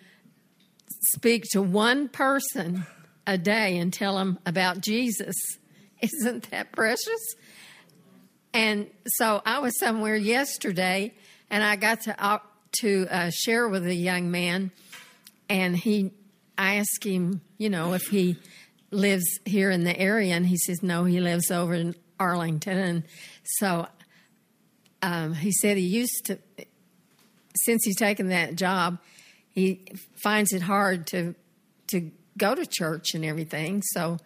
[1.14, 2.86] speak to one person
[3.26, 5.36] a day and tell them about Jesus.
[6.02, 7.36] Isn't that precious?
[8.54, 11.14] And so I was somewhere yesterday
[11.50, 12.40] and I got to uh,
[12.80, 14.72] to uh, share with a young man
[15.50, 16.12] and he
[16.58, 18.38] I asked him, you know, if he
[18.90, 23.04] lives here in the area and he says no, he lives over in Arlington and
[23.44, 23.88] so
[25.02, 26.40] um, he said he used to
[27.64, 29.00] since he's taken that job,
[29.50, 29.82] he
[30.16, 31.36] finds it hard to
[31.88, 33.82] to go to church and everything.
[33.82, 34.18] So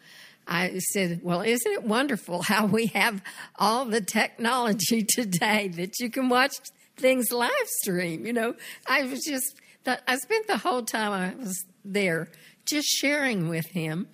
[0.47, 3.21] I said, "Well, isn't it wonderful how we have
[3.57, 6.53] all the technology today that you can watch
[6.97, 7.51] things live
[7.81, 8.55] stream?" You know,
[8.87, 9.55] I was just
[9.85, 12.29] I spent the whole time I was there
[12.65, 14.07] just sharing with him,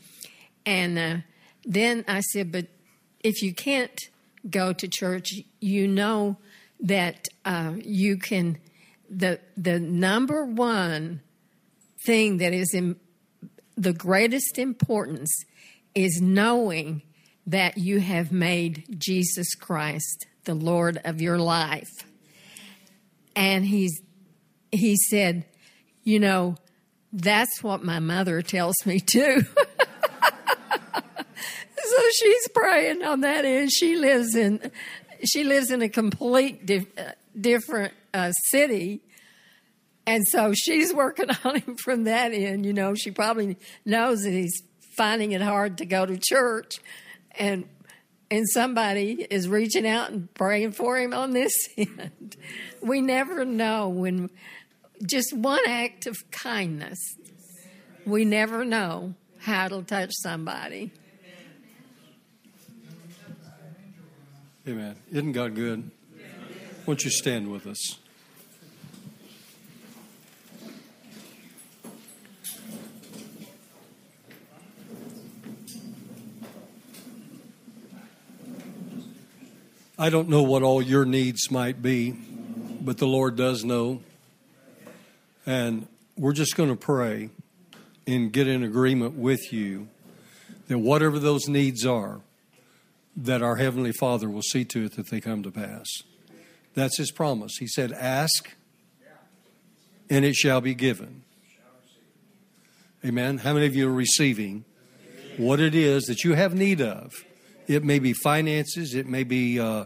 [0.66, 1.18] and uh,
[1.66, 2.68] then I said, "But
[3.24, 4.00] if you can't
[4.50, 6.38] go to church, you know
[6.80, 8.60] that uh, you can."
[9.10, 11.22] The the number one
[12.06, 12.98] thing that is in
[13.76, 15.32] the greatest importance
[15.94, 17.02] is knowing
[17.46, 22.06] that you have made Jesus Christ the Lord of your life.
[23.36, 24.02] And he's
[24.72, 25.46] he said,
[26.04, 26.58] you know,
[27.14, 29.42] that's what my mother tells me too.
[31.84, 33.72] so she's praying on that end.
[33.72, 34.72] She lives in
[35.24, 39.02] she lives in a complete uh, different uh, city.
[40.06, 42.66] And so she's working on him from that end.
[42.66, 44.64] You know, she probably knows that he's
[44.98, 46.76] finding it hard to go to church.
[47.40, 47.66] And
[48.30, 52.36] and somebody is reaching out and praying for him on this end.
[52.82, 54.30] We never know when
[55.06, 56.98] just one act of kindness,
[58.06, 60.92] we never know how it'll touch somebody.
[64.68, 64.98] Amen.
[65.12, 65.90] Isn't God good?
[66.86, 67.98] Won't you stand with us?
[80.00, 82.12] I don't know what all your needs might be,
[82.82, 84.02] but the Lord does know.
[85.44, 87.32] And we're just going to pray
[88.06, 89.88] and get in agreement with you
[90.68, 92.22] that whatever those needs are,
[93.16, 95.88] that our Heavenly Father will see to it that they come to pass.
[96.76, 97.58] That's His promise.
[97.58, 98.56] He said, Ask,
[100.12, 101.24] and it shall be given.
[103.04, 103.40] Amen.
[103.40, 104.64] How many of you are receiving
[105.38, 107.14] what it is that you have need of?
[107.68, 109.86] It may be finances, it may be uh,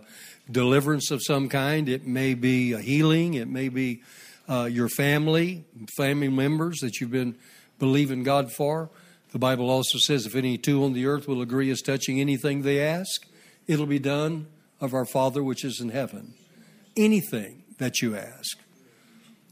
[0.49, 4.03] deliverance of some kind, it may be a healing, it may be
[4.47, 5.65] uh, your family,
[5.97, 7.35] family members that you've been
[7.79, 8.89] believing God for.
[9.31, 12.61] The Bible also says if any two on the earth will agree as touching anything
[12.61, 13.25] they ask,
[13.65, 14.47] it'll be done
[14.79, 16.33] of our Father which is in heaven.
[16.97, 18.59] Anything that you ask,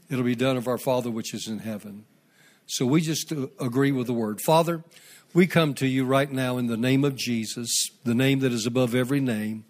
[0.08, 2.04] it'll be done of our Father which is in heaven.
[2.70, 4.40] So we just uh, agree with the word.
[4.40, 4.84] Father,
[5.34, 7.68] we come to you right now in the name of Jesus,
[8.04, 9.64] the name that is above every name.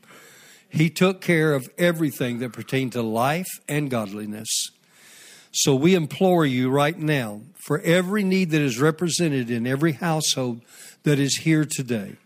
[0.69, 4.49] He took care of everything that pertained to life and godliness.
[5.51, 10.61] So we implore you right now for every need that is represented in every household
[11.05, 12.17] that is here today.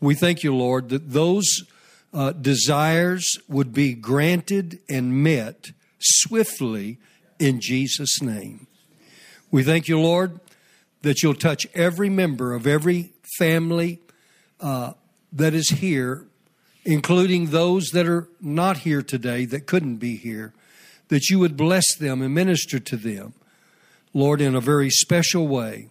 [0.00, 1.62] We thank you, Lord, that those
[2.12, 6.98] uh, desires would be granted and met swiftly
[7.38, 8.66] in Jesus' name.
[9.52, 10.40] We thank you, Lord,
[11.02, 14.00] that you'll touch every member of every family
[14.60, 14.94] uh,
[15.30, 16.26] that is here,
[16.86, 20.54] including those that are not here today that couldn't be here,
[21.08, 23.34] that you would bless them and minister to them,
[24.14, 25.90] Lord, in a very special way,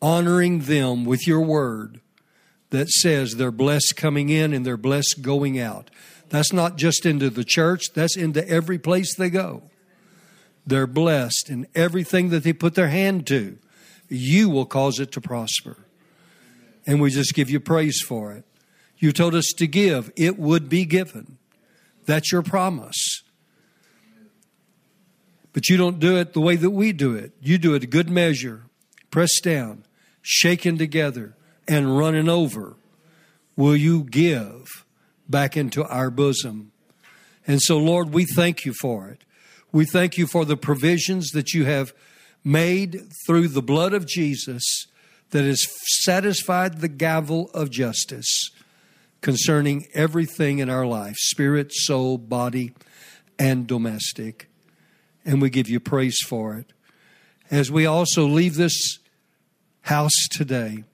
[0.00, 2.00] honoring them with your word
[2.70, 5.90] that says they're blessed coming in and they're blessed going out.
[6.30, 9.64] That's not just into the church, that's into every place they go.
[10.66, 13.58] They're blessed in everything that they put their hand to.
[14.08, 15.76] You will cause it to prosper.
[16.86, 18.44] And we just give you praise for it.
[18.98, 21.38] You told us to give, it would be given.
[22.06, 23.22] That's your promise.
[25.52, 27.32] But you don't do it the way that we do it.
[27.40, 28.64] You do it a good measure,
[29.10, 29.84] pressed down,
[30.22, 31.34] shaken together,
[31.66, 32.76] and running over.
[33.56, 34.84] Will you give
[35.28, 36.72] back into our bosom?
[37.46, 39.24] And so, Lord, we thank you for it.
[39.72, 41.92] We thank you for the provisions that you have
[42.44, 44.86] made through the blood of Jesus
[45.30, 45.66] that has
[46.02, 48.50] satisfied the gavel of justice
[49.20, 52.72] concerning everything in our life spirit, soul, body,
[53.38, 54.48] and domestic.
[55.24, 56.72] And we give you praise for it.
[57.50, 58.98] As we also leave this
[59.82, 60.84] house today,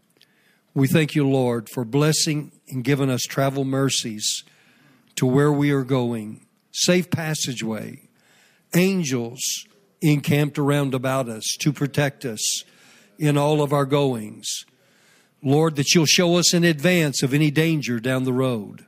[0.75, 4.43] we thank you, Lord, for blessing and giving us travel mercies
[5.17, 8.09] to where we are going, safe passageway
[8.75, 9.41] angels
[10.01, 12.65] encamped around about us to protect us
[13.19, 14.65] in all of our goings.
[15.43, 18.87] Lord, that you'll show us in advance of any danger down the road.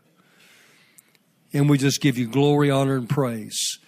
[1.53, 3.79] And we just give you glory, honor, and praise.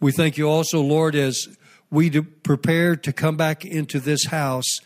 [0.00, 1.46] We thank you also, Lord, as
[1.90, 4.78] we prepare to come back into this house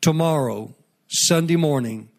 [0.00, 0.74] tomorrow,
[1.08, 2.10] Sunday morning.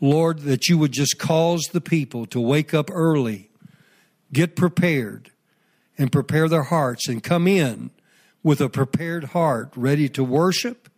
[0.00, 3.50] Lord, that you would just cause the people to wake up early,
[4.32, 5.30] get prepared,
[5.96, 7.90] and prepare their hearts and come in
[8.42, 10.88] with a prepared heart, ready to worship,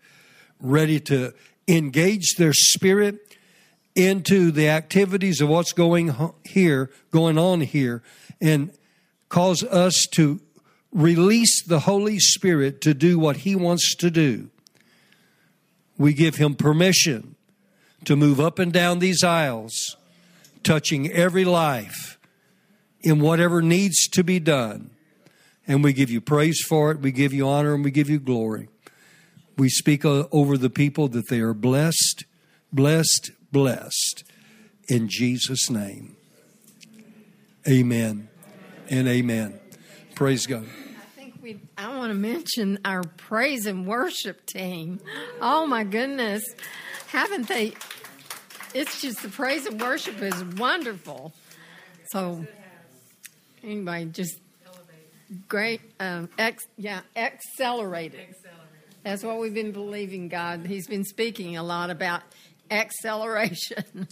[0.61, 1.33] ready to
[1.69, 3.37] engage their spirit
[3.95, 8.03] into the activities of what's going here, going on here,
[8.41, 8.71] and
[9.29, 10.41] cause us to
[10.93, 14.51] release the Holy Spirit to do what He wants to do.
[15.99, 17.37] We give Him permission
[18.05, 19.97] to move up and down these aisles,
[20.63, 22.16] touching every life
[23.07, 24.91] in whatever needs to be done.
[25.65, 26.99] And we give you praise for it.
[26.99, 28.69] We give you honor and we give you glory.
[29.57, 32.25] We speak uh, over the people that they are blessed,
[32.73, 34.25] blessed, blessed
[34.89, 36.17] in Jesus' name.
[37.69, 38.29] Amen
[38.91, 39.61] and amen.
[40.17, 40.65] Praise God.
[40.65, 44.99] I think we I want to mention our praise and worship team.
[45.41, 46.43] Oh my goodness.
[47.07, 47.75] Haven't they
[48.75, 51.33] it's just the praise and worship is wonderful.
[52.11, 52.47] So
[53.67, 54.41] Anyway, just
[55.49, 55.81] great.
[55.99, 58.21] Um, ex, yeah, accelerated.
[58.21, 58.95] accelerated.
[59.03, 60.67] That's what we've been believing God.
[60.67, 62.23] He's been speaking a lot about
[62.71, 64.09] acceleration.